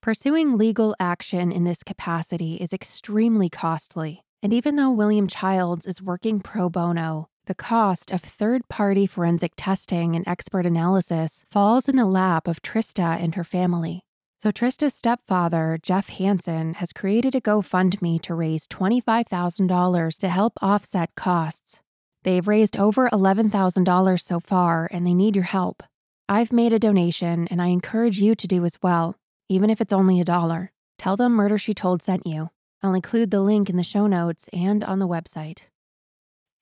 Pursuing 0.00 0.56
legal 0.56 0.94
action 1.00 1.50
in 1.50 1.64
this 1.64 1.82
capacity 1.82 2.54
is 2.58 2.72
extremely 2.72 3.50
costly, 3.50 4.22
and 4.40 4.54
even 4.54 4.76
though 4.76 4.92
William 4.92 5.26
Childs 5.26 5.84
is 5.84 6.00
working 6.00 6.38
pro 6.38 6.70
bono, 6.70 7.28
the 7.46 7.54
cost 7.54 8.10
of 8.10 8.20
third 8.20 8.68
party 8.68 9.06
forensic 9.06 9.52
testing 9.56 10.14
and 10.14 10.26
expert 10.28 10.64
analysis 10.64 11.44
falls 11.50 11.88
in 11.88 11.96
the 11.96 12.06
lap 12.06 12.46
of 12.46 12.62
Trista 12.62 13.20
and 13.20 13.34
her 13.34 13.44
family. 13.44 14.04
So, 14.38 14.50
Trista's 14.50 14.94
stepfather, 14.94 15.78
Jeff 15.82 16.08
Hansen, 16.08 16.74
has 16.74 16.92
created 16.92 17.34
a 17.34 17.40
GoFundMe 17.40 18.20
to 18.22 18.34
raise 18.34 18.66
$25,000 18.66 20.18
to 20.18 20.28
help 20.28 20.52
offset 20.60 21.14
costs. 21.14 21.80
They've 22.24 22.46
raised 22.46 22.76
over 22.76 23.08
$11,000 23.10 24.20
so 24.20 24.40
far, 24.40 24.88
and 24.90 25.06
they 25.06 25.14
need 25.14 25.36
your 25.36 25.44
help. 25.44 25.82
I've 26.28 26.52
made 26.52 26.72
a 26.72 26.78
donation, 26.78 27.48
and 27.48 27.60
I 27.60 27.66
encourage 27.66 28.20
you 28.20 28.34
to 28.34 28.46
do 28.46 28.64
as 28.64 28.78
well, 28.82 29.16
even 29.48 29.70
if 29.70 29.80
it's 29.80 29.92
only 29.92 30.20
a 30.20 30.24
dollar. 30.24 30.72
Tell 30.98 31.16
them 31.16 31.32
Murder 31.32 31.58
She 31.58 31.74
Told 31.74 32.02
sent 32.02 32.26
you. 32.26 32.50
I'll 32.82 32.94
include 32.94 33.30
the 33.30 33.40
link 33.40 33.68
in 33.68 33.76
the 33.76 33.84
show 33.84 34.06
notes 34.06 34.48
and 34.52 34.82
on 34.82 34.98
the 34.98 35.08
website. 35.08 35.62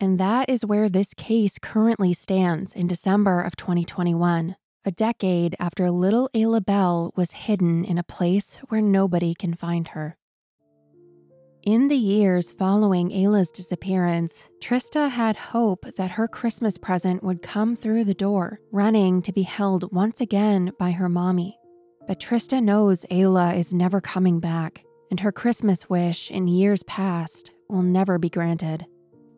And 0.00 0.18
that 0.18 0.48
is 0.48 0.64
where 0.64 0.88
this 0.88 1.12
case 1.12 1.58
currently 1.60 2.14
stands 2.14 2.74
in 2.74 2.86
December 2.86 3.42
of 3.42 3.54
2021, 3.56 4.56
a 4.86 4.90
decade 4.90 5.54
after 5.60 5.90
little 5.90 6.30
Ayla 6.34 6.64
Bell 6.64 7.12
was 7.16 7.32
hidden 7.32 7.84
in 7.84 7.98
a 7.98 8.02
place 8.02 8.58
where 8.70 8.80
nobody 8.80 9.34
can 9.34 9.52
find 9.52 9.88
her. 9.88 10.16
In 11.62 11.88
the 11.88 11.96
years 11.96 12.50
following 12.50 13.10
Ayla's 13.10 13.50
disappearance, 13.50 14.48
Trista 14.62 15.10
had 15.10 15.36
hope 15.36 15.84
that 15.98 16.12
her 16.12 16.26
Christmas 16.26 16.78
present 16.78 17.22
would 17.22 17.42
come 17.42 17.76
through 17.76 18.04
the 18.04 18.14
door, 18.14 18.58
running 18.72 19.20
to 19.20 19.32
be 19.32 19.42
held 19.42 19.92
once 19.92 20.22
again 20.22 20.72
by 20.78 20.92
her 20.92 21.10
mommy. 21.10 21.58
But 22.08 22.18
Trista 22.18 22.62
knows 22.62 23.04
Ayla 23.10 23.58
is 23.58 23.74
never 23.74 24.00
coming 24.00 24.40
back, 24.40 24.82
and 25.10 25.20
her 25.20 25.30
Christmas 25.30 25.90
wish 25.90 26.30
in 26.30 26.48
years 26.48 26.82
past 26.84 27.50
will 27.68 27.82
never 27.82 28.18
be 28.18 28.30
granted. 28.30 28.86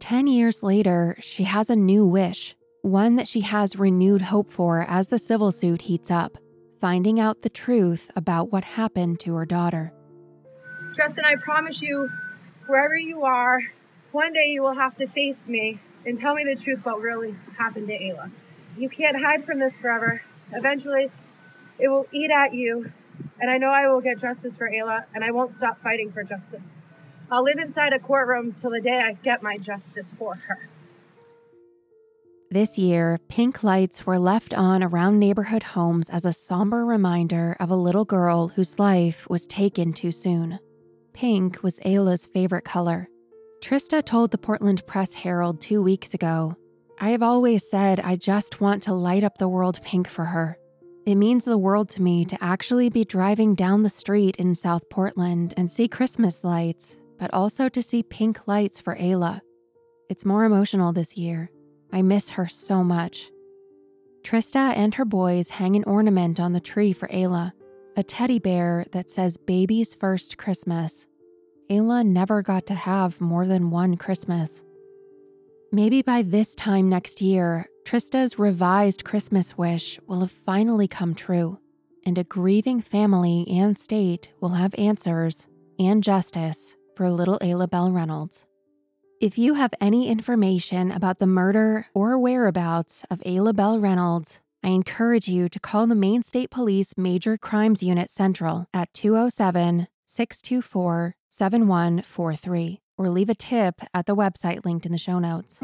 Ten 0.02 0.26
years 0.26 0.64
later, 0.64 1.16
she 1.20 1.44
has 1.44 1.70
a 1.70 1.76
new 1.76 2.04
wish, 2.04 2.56
one 2.80 3.14
that 3.14 3.28
she 3.28 3.42
has 3.42 3.78
renewed 3.78 4.20
hope 4.20 4.50
for 4.50 4.84
as 4.88 5.06
the 5.06 5.18
civil 5.18 5.52
suit 5.52 5.82
heats 5.82 6.10
up, 6.10 6.38
finding 6.80 7.20
out 7.20 7.42
the 7.42 7.48
truth 7.48 8.10
about 8.16 8.50
what 8.50 8.64
happened 8.64 9.20
to 9.20 9.36
her 9.36 9.46
daughter. 9.46 9.92
Justin, 10.96 11.24
I 11.24 11.36
promise 11.36 11.80
you, 11.80 12.10
wherever 12.66 12.96
you 12.96 13.22
are, 13.22 13.60
one 14.10 14.32
day 14.32 14.48
you 14.48 14.62
will 14.62 14.74
have 14.74 14.96
to 14.96 15.06
face 15.06 15.46
me 15.46 15.78
and 16.04 16.18
tell 16.18 16.34
me 16.34 16.42
the 16.42 16.60
truth 16.60 16.80
about 16.80 16.96
what 16.96 17.04
really 17.04 17.36
happened 17.56 17.86
to 17.86 17.96
Ayla. 17.96 18.28
You 18.76 18.88
can't 18.88 19.22
hide 19.22 19.44
from 19.44 19.60
this 19.60 19.76
forever. 19.76 20.22
Eventually, 20.50 21.12
it 21.78 21.86
will 21.86 22.08
eat 22.10 22.32
at 22.32 22.52
you, 22.52 22.90
and 23.40 23.48
I 23.48 23.56
know 23.56 23.70
I 23.70 23.86
will 23.86 24.00
get 24.00 24.18
justice 24.18 24.56
for 24.56 24.68
Ayla, 24.68 25.04
and 25.14 25.22
I 25.22 25.30
won't 25.30 25.54
stop 25.54 25.80
fighting 25.80 26.10
for 26.10 26.24
justice. 26.24 26.64
I'll 27.32 27.44
live 27.44 27.56
inside 27.56 27.94
a 27.94 27.98
courtroom 27.98 28.52
till 28.52 28.72
the 28.72 28.80
day 28.82 29.00
I 29.00 29.14
get 29.14 29.42
my 29.42 29.56
justice 29.56 30.12
for 30.18 30.34
her. 30.34 30.68
This 32.50 32.76
year, 32.76 33.18
pink 33.28 33.62
lights 33.62 34.04
were 34.04 34.18
left 34.18 34.52
on 34.52 34.82
around 34.82 35.18
neighborhood 35.18 35.62
homes 35.62 36.10
as 36.10 36.26
a 36.26 36.34
somber 36.34 36.84
reminder 36.84 37.56
of 37.58 37.70
a 37.70 37.74
little 37.74 38.04
girl 38.04 38.48
whose 38.48 38.78
life 38.78 39.26
was 39.30 39.46
taken 39.46 39.94
too 39.94 40.12
soon. 40.12 40.58
Pink 41.14 41.62
was 41.62 41.80
Ayla's 41.86 42.26
favorite 42.26 42.66
color. 42.66 43.08
Trista 43.62 44.04
told 44.04 44.30
the 44.30 44.36
Portland 44.36 44.86
Press 44.86 45.14
Herald 45.14 45.58
two 45.58 45.82
weeks 45.82 46.12
ago 46.12 46.54
I 47.00 47.08
have 47.08 47.22
always 47.22 47.66
said 47.66 47.98
I 48.00 48.16
just 48.16 48.60
want 48.60 48.82
to 48.82 48.92
light 48.92 49.24
up 49.24 49.38
the 49.38 49.48
world 49.48 49.80
pink 49.82 50.06
for 50.06 50.26
her. 50.26 50.58
It 51.06 51.14
means 51.14 51.46
the 51.46 51.56
world 51.56 51.88
to 51.90 52.02
me 52.02 52.26
to 52.26 52.44
actually 52.44 52.90
be 52.90 53.06
driving 53.06 53.54
down 53.54 53.84
the 53.84 53.88
street 53.88 54.36
in 54.36 54.54
South 54.54 54.90
Portland 54.90 55.54
and 55.56 55.70
see 55.70 55.88
Christmas 55.88 56.44
lights, 56.44 56.98
but 57.22 57.32
also 57.32 57.68
to 57.68 57.80
see 57.80 58.02
pink 58.02 58.48
lights 58.48 58.80
for 58.80 58.96
Ayla. 58.96 59.42
It's 60.10 60.24
more 60.24 60.42
emotional 60.44 60.92
this 60.92 61.16
year. 61.16 61.52
I 61.92 62.02
miss 62.02 62.30
her 62.30 62.48
so 62.48 62.82
much. 62.82 63.30
Trista 64.24 64.74
and 64.74 64.92
her 64.96 65.04
boys 65.04 65.50
hang 65.50 65.76
an 65.76 65.84
ornament 65.84 66.40
on 66.40 66.52
the 66.52 66.58
tree 66.58 66.92
for 66.92 67.06
Ayla 67.06 67.52
a 67.96 68.02
teddy 68.02 68.40
bear 68.40 68.86
that 68.90 69.08
says 69.08 69.36
Baby's 69.36 69.94
First 69.94 70.36
Christmas. 70.36 71.06
Ayla 71.70 72.04
never 72.04 72.42
got 72.42 72.66
to 72.66 72.74
have 72.74 73.20
more 73.20 73.46
than 73.46 73.70
one 73.70 73.96
Christmas. 73.96 74.64
Maybe 75.70 76.02
by 76.02 76.22
this 76.22 76.56
time 76.56 76.88
next 76.88 77.20
year, 77.20 77.68
Trista's 77.84 78.36
revised 78.36 79.04
Christmas 79.04 79.56
wish 79.56 80.00
will 80.08 80.22
have 80.22 80.32
finally 80.32 80.88
come 80.88 81.14
true, 81.14 81.58
and 82.04 82.18
a 82.18 82.24
grieving 82.24 82.80
family 82.80 83.46
and 83.48 83.78
state 83.78 84.32
will 84.40 84.56
have 84.56 84.74
answers 84.76 85.46
and 85.78 86.02
justice 86.02 86.74
for 86.94 87.10
little 87.10 87.38
Ayla 87.40 87.68
Bell 87.68 87.90
Reynolds. 87.90 88.44
If 89.20 89.38
you 89.38 89.54
have 89.54 89.72
any 89.80 90.08
information 90.08 90.90
about 90.90 91.18
the 91.20 91.26
murder 91.26 91.86
or 91.94 92.18
whereabouts 92.18 93.04
of 93.10 93.20
Ayla 93.20 93.54
Bell 93.54 93.78
Reynolds, 93.78 94.40
I 94.64 94.68
encourage 94.68 95.28
you 95.28 95.48
to 95.48 95.60
call 95.60 95.86
the 95.86 95.94
Maine 95.94 96.22
State 96.22 96.50
Police 96.50 96.96
Major 96.96 97.36
Crimes 97.36 97.82
Unit 97.82 98.10
Central 98.10 98.66
at 98.74 98.92
207 98.94 99.88
624 100.06 101.16
7143 101.28 102.80
or 102.98 103.08
leave 103.08 103.30
a 103.30 103.34
tip 103.34 103.80
at 103.94 104.06
the 104.06 104.16
website 104.16 104.64
linked 104.64 104.86
in 104.86 104.92
the 104.92 104.98
show 104.98 105.18
notes. 105.18 105.58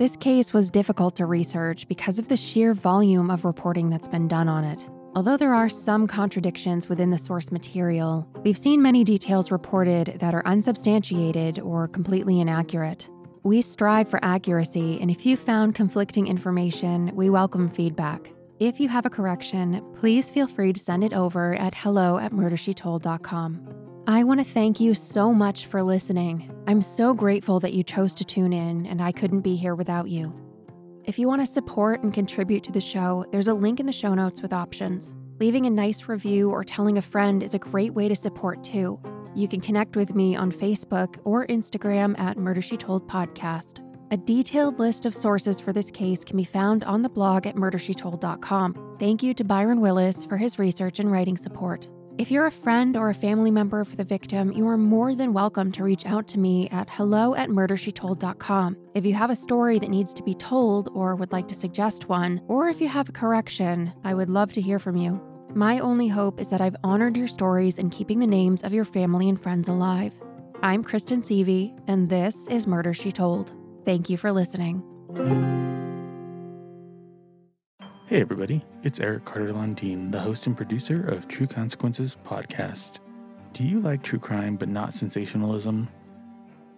This 0.00 0.16
case 0.16 0.54
was 0.54 0.70
difficult 0.70 1.14
to 1.16 1.26
research 1.26 1.86
because 1.86 2.18
of 2.18 2.26
the 2.26 2.36
sheer 2.38 2.72
volume 2.72 3.30
of 3.30 3.44
reporting 3.44 3.90
that's 3.90 4.08
been 4.08 4.28
done 4.28 4.48
on 4.48 4.64
it. 4.64 4.88
Although 5.14 5.36
there 5.36 5.52
are 5.52 5.68
some 5.68 6.06
contradictions 6.06 6.88
within 6.88 7.10
the 7.10 7.18
source 7.18 7.52
material, 7.52 8.26
we've 8.42 8.56
seen 8.56 8.80
many 8.80 9.04
details 9.04 9.50
reported 9.50 10.16
that 10.18 10.34
are 10.34 10.42
unsubstantiated 10.46 11.58
or 11.58 11.86
completely 11.86 12.40
inaccurate. 12.40 13.10
We 13.42 13.60
strive 13.60 14.08
for 14.08 14.24
accuracy, 14.24 14.98
and 15.02 15.10
if 15.10 15.26
you 15.26 15.36
found 15.36 15.74
conflicting 15.74 16.28
information, 16.28 17.14
we 17.14 17.28
welcome 17.28 17.68
feedback. 17.68 18.32
If 18.58 18.80
you 18.80 18.88
have 18.88 19.04
a 19.04 19.10
correction, 19.10 19.84
please 19.96 20.30
feel 20.30 20.46
free 20.46 20.72
to 20.72 20.80
send 20.80 21.04
it 21.04 21.12
over 21.12 21.56
at 21.56 21.74
hello 21.74 22.16
at 22.16 22.32
murdershetold.com. 22.32 23.79
I 24.10 24.24
want 24.24 24.40
to 24.40 24.44
thank 24.44 24.80
you 24.80 24.92
so 24.92 25.32
much 25.32 25.66
for 25.66 25.84
listening. 25.84 26.50
I'm 26.66 26.82
so 26.82 27.14
grateful 27.14 27.60
that 27.60 27.74
you 27.74 27.84
chose 27.84 28.12
to 28.16 28.24
tune 28.24 28.52
in, 28.52 28.84
and 28.86 29.00
I 29.00 29.12
couldn't 29.12 29.42
be 29.42 29.54
here 29.54 29.76
without 29.76 30.08
you. 30.08 30.34
If 31.04 31.16
you 31.16 31.28
want 31.28 31.42
to 31.42 31.46
support 31.46 32.02
and 32.02 32.12
contribute 32.12 32.64
to 32.64 32.72
the 32.72 32.80
show, 32.80 33.24
there's 33.30 33.46
a 33.46 33.54
link 33.54 33.78
in 33.78 33.86
the 33.86 33.92
show 33.92 34.12
notes 34.12 34.42
with 34.42 34.52
options. 34.52 35.14
Leaving 35.38 35.64
a 35.66 35.70
nice 35.70 36.08
review 36.08 36.50
or 36.50 36.64
telling 36.64 36.98
a 36.98 37.02
friend 37.02 37.40
is 37.40 37.54
a 37.54 37.60
great 37.60 37.94
way 37.94 38.08
to 38.08 38.16
support 38.16 38.64
too. 38.64 38.98
You 39.36 39.46
can 39.46 39.60
connect 39.60 39.94
with 39.94 40.12
me 40.12 40.34
on 40.34 40.50
Facebook 40.50 41.20
or 41.22 41.46
Instagram 41.46 42.18
at 42.18 42.36
Murder 42.36 42.62
She 42.62 42.76
Told 42.76 43.08
Podcast. 43.08 43.78
A 44.10 44.16
detailed 44.16 44.80
list 44.80 45.06
of 45.06 45.14
sources 45.14 45.60
for 45.60 45.72
this 45.72 45.88
case 45.88 46.24
can 46.24 46.36
be 46.36 46.42
found 46.42 46.82
on 46.82 47.02
the 47.02 47.08
blog 47.08 47.46
at 47.46 47.54
murdershetold.com. 47.54 48.96
Thank 48.98 49.22
you 49.22 49.34
to 49.34 49.44
Byron 49.44 49.80
Willis 49.80 50.24
for 50.24 50.36
his 50.36 50.58
research 50.58 50.98
and 50.98 51.12
writing 51.12 51.36
support. 51.36 51.88
If 52.20 52.30
you're 52.30 52.44
a 52.44 52.52
friend 52.52 52.98
or 52.98 53.08
a 53.08 53.14
family 53.14 53.50
member 53.50 53.82
for 53.82 53.96
the 53.96 54.04
victim, 54.04 54.52
you 54.52 54.68
are 54.68 54.76
more 54.76 55.14
than 55.14 55.32
welcome 55.32 55.72
to 55.72 55.82
reach 55.82 56.04
out 56.04 56.28
to 56.28 56.38
me 56.38 56.68
at 56.68 56.90
hello 56.90 57.34
at 57.34 57.48
murdershetold.com. 57.48 58.76
If 58.94 59.06
you 59.06 59.14
have 59.14 59.30
a 59.30 59.34
story 59.34 59.78
that 59.78 59.88
needs 59.88 60.12
to 60.12 60.22
be 60.22 60.34
told 60.34 60.90
or 60.92 61.16
would 61.16 61.32
like 61.32 61.48
to 61.48 61.54
suggest 61.54 62.10
one, 62.10 62.42
or 62.46 62.68
if 62.68 62.78
you 62.78 62.88
have 62.88 63.08
a 63.08 63.12
correction, 63.12 63.94
I 64.04 64.12
would 64.12 64.28
love 64.28 64.52
to 64.52 64.60
hear 64.60 64.78
from 64.78 64.98
you. 64.98 65.18
My 65.54 65.78
only 65.78 66.08
hope 66.08 66.42
is 66.42 66.50
that 66.50 66.60
I've 66.60 66.76
honored 66.84 67.16
your 67.16 67.26
stories 67.26 67.78
in 67.78 67.88
keeping 67.88 68.18
the 68.18 68.26
names 68.26 68.62
of 68.64 68.74
your 68.74 68.84
family 68.84 69.30
and 69.30 69.42
friends 69.42 69.70
alive. 69.70 70.20
I'm 70.62 70.84
Kristen 70.84 71.22
Seavey, 71.22 71.72
and 71.86 72.10
this 72.10 72.46
is 72.48 72.66
Murder 72.66 72.92
She 72.92 73.12
Told. 73.12 73.54
Thank 73.86 74.10
you 74.10 74.18
for 74.18 74.30
listening. 74.30 74.82
Hey, 78.10 78.20
everybody, 78.20 78.64
it's 78.82 78.98
Eric 78.98 79.24
Carter 79.24 79.52
Landine, 79.52 80.10
the 80.10 80.18
host 80.18 80.48
and 80.48 80.56
producer 80.56 81.06
of 81.06 81.28
True 81.28 81.46
Consequences 81.46 82.16
podcast. 82.26 82.98
Do 83.52 83.62
you 83.62 83.78
like 83.78 84.02
true 84.02 84.18
crime 84.18 84.56
but 84.56 84.68
not 84.68 84.92
sensationalism? 84.92 85.88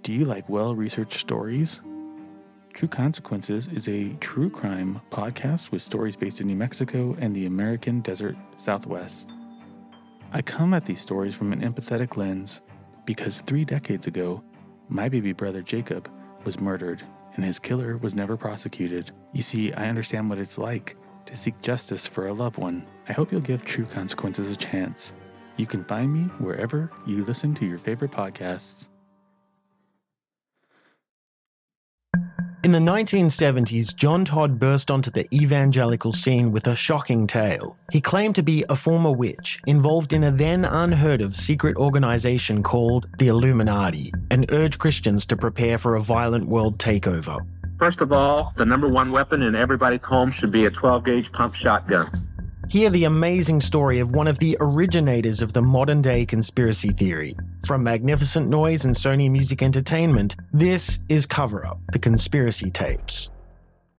Do 0.02 0.12
you 0.12 0.26
like 0.26 0.46
well 0.50 0.74
researched 0.74 1.18
stories? 1.18 1.80
True 2.74 2.86
Consequences 2.86 3.66
is 3.68 3.88
a 3.88 4.10
true 4.20 4.50
crime 4.50 5.00
podcast 5.10 5.70
with 5.70 5.80
stories 5.80 6.16
based 6.16 6.42
in 6.42 6.48
New 6.48 6.54
Mexico 6.54 7.16
and 7.18 7.34
the 7.34 7.46
American 7.46 8.02
desert 8.02 8.36
Southwest. 8.58 9.30
I 10.34 10.42
come 10.42 10.74
at 10.74 10.84
these 10.84 11.00
stories 11.00 11.34
from 11.34 11.54
an 11.54 11.62
empathetic 11.62 12.18
lens 12.18 12.60
because 13.06 13.40
three 13.40 13.64
decades 13.64 14.06
ago, 14.06 14.44
my 14.90 15.08
baby 15.08 15.32
brother 15.32 15.62
Jacob 15.62 16.10
was 16.44 16.60
murdered 16.60 17.02
and 17.36 17.42
his 17.42 17.58
killer 17.58 17.96
was 17.96 18.14
never 18.14 18.36
prosecuted. 18.36 19.12
You 19.32 19.40
see, 19.40 19.72
I 19.72 19.88
understand 19.88 20.28
what 20.28 20.38
it's 20.38 20.58
like 20.58 20.94
to 21.26 21.36
seek 21.36 21.60
justice 21.62 22.06
for 22.06 22.26
a 22.26 22.32
loved 22.32 22.58
one. 22.58 22.84
I 23.08 23.12
hope 23.12 23.32
you'll 23.32 23.40
give 23.40 23.64
True 23.64 23.86
Consequences 23.86 24.50
a 24.52 24.56
chance. 24.56 25.12
You 25.56 25.66
can 25.66 25.84
find 25.84 26.12
me 26.12 26.22
wherever 26.38 26.90
you 27.06 27.24
listen 27.24 27.54
to 27.56 27.66
your 27.66 27.78
favorite 27.78 28.10
podcasts. 28.10 28.88
In 32.64 32.70
the 32.70 32.78
1970s, 32.78 33.92
John 33.96 34.24
Todd 34.24 34.60
burst 34.60 34.88
onto 34.88 35.10
the 35.10 35.26
evangelical 35.34 36.12
scene 36.12 36.52
with 36.52 36.68
a 36.68 36.76
shocking 36.76 37.26
tale. 37.26 37.76
He 37.90 38.00
claimed 38.00 38.36
to 38.36 38.42
be 38.44 38.64
a 38.68 38.76
former 38.76 39.10
witch 39.10 39.60
involved 39.66 40.12
in 40.12 40.22
a 40.22 40.30
then 40.30 40.64
unheard 40.64 41.22
of 41.22 41.34
secret 41.34 41.76
organization 41.76 42.62
called 42.62 43.08
the 43.18 43.26
Illuminati 43.26 44.12
and 44.30 44.48
urged 44.52 44.78
Christians 44.78 45.26
to 45.26 45.36
prepare 45.36 45.76
for 45.76 45.96
a 45.96 46.00
violent 46.00 46.46
world 46.46 46.78
takeover. 46.78 47.44
First 47.82 48.00
of 48.00 48.12
all, 48.12 48.52
the 48.56 48.64
number 48.64 48.88
one 48.88 49.10
weapon 49.10 49.42
in 49.42 49.56
everybody's 49.56 50.04
home 50.04 50.32
should 50.38 50.52
be 50.52 50.66
a 50.66 50.70
12 50.70 51.04
gauge 51.04 51.32
pump 51.32 51.56
shotgun. 51.56 52.28
Hear 52.70 52.90
the 52.90 53.02
amazing 53.02 53.60
story 53.60 53.98
of 53.98 54.14
one 54.14 54.28
of 54.28 54.38
the 54.38 54.56
originators 54.60 55.42
of 55.42 55.52
the 55.52 55.62
modern 55.62 56.00
day 56.00 56.24
conspiracy 56.24 56.90
theory. 56.90 57.34
From 57.66 57.82
Magnificent 57.82 58.48
Noise 58.48 58.84
and 58.84 58.94
Sony 58.94 59.28
Music 59.28 59.64
Entertainment, 59.64 60.36
this 60.52 61.00
is 61.08 61.26
Cover 61.26 61.66
Up, 61.66 61.80
the 61.92 61.98
conspiracy 61.98 62.70
tapes. 62.70 63.31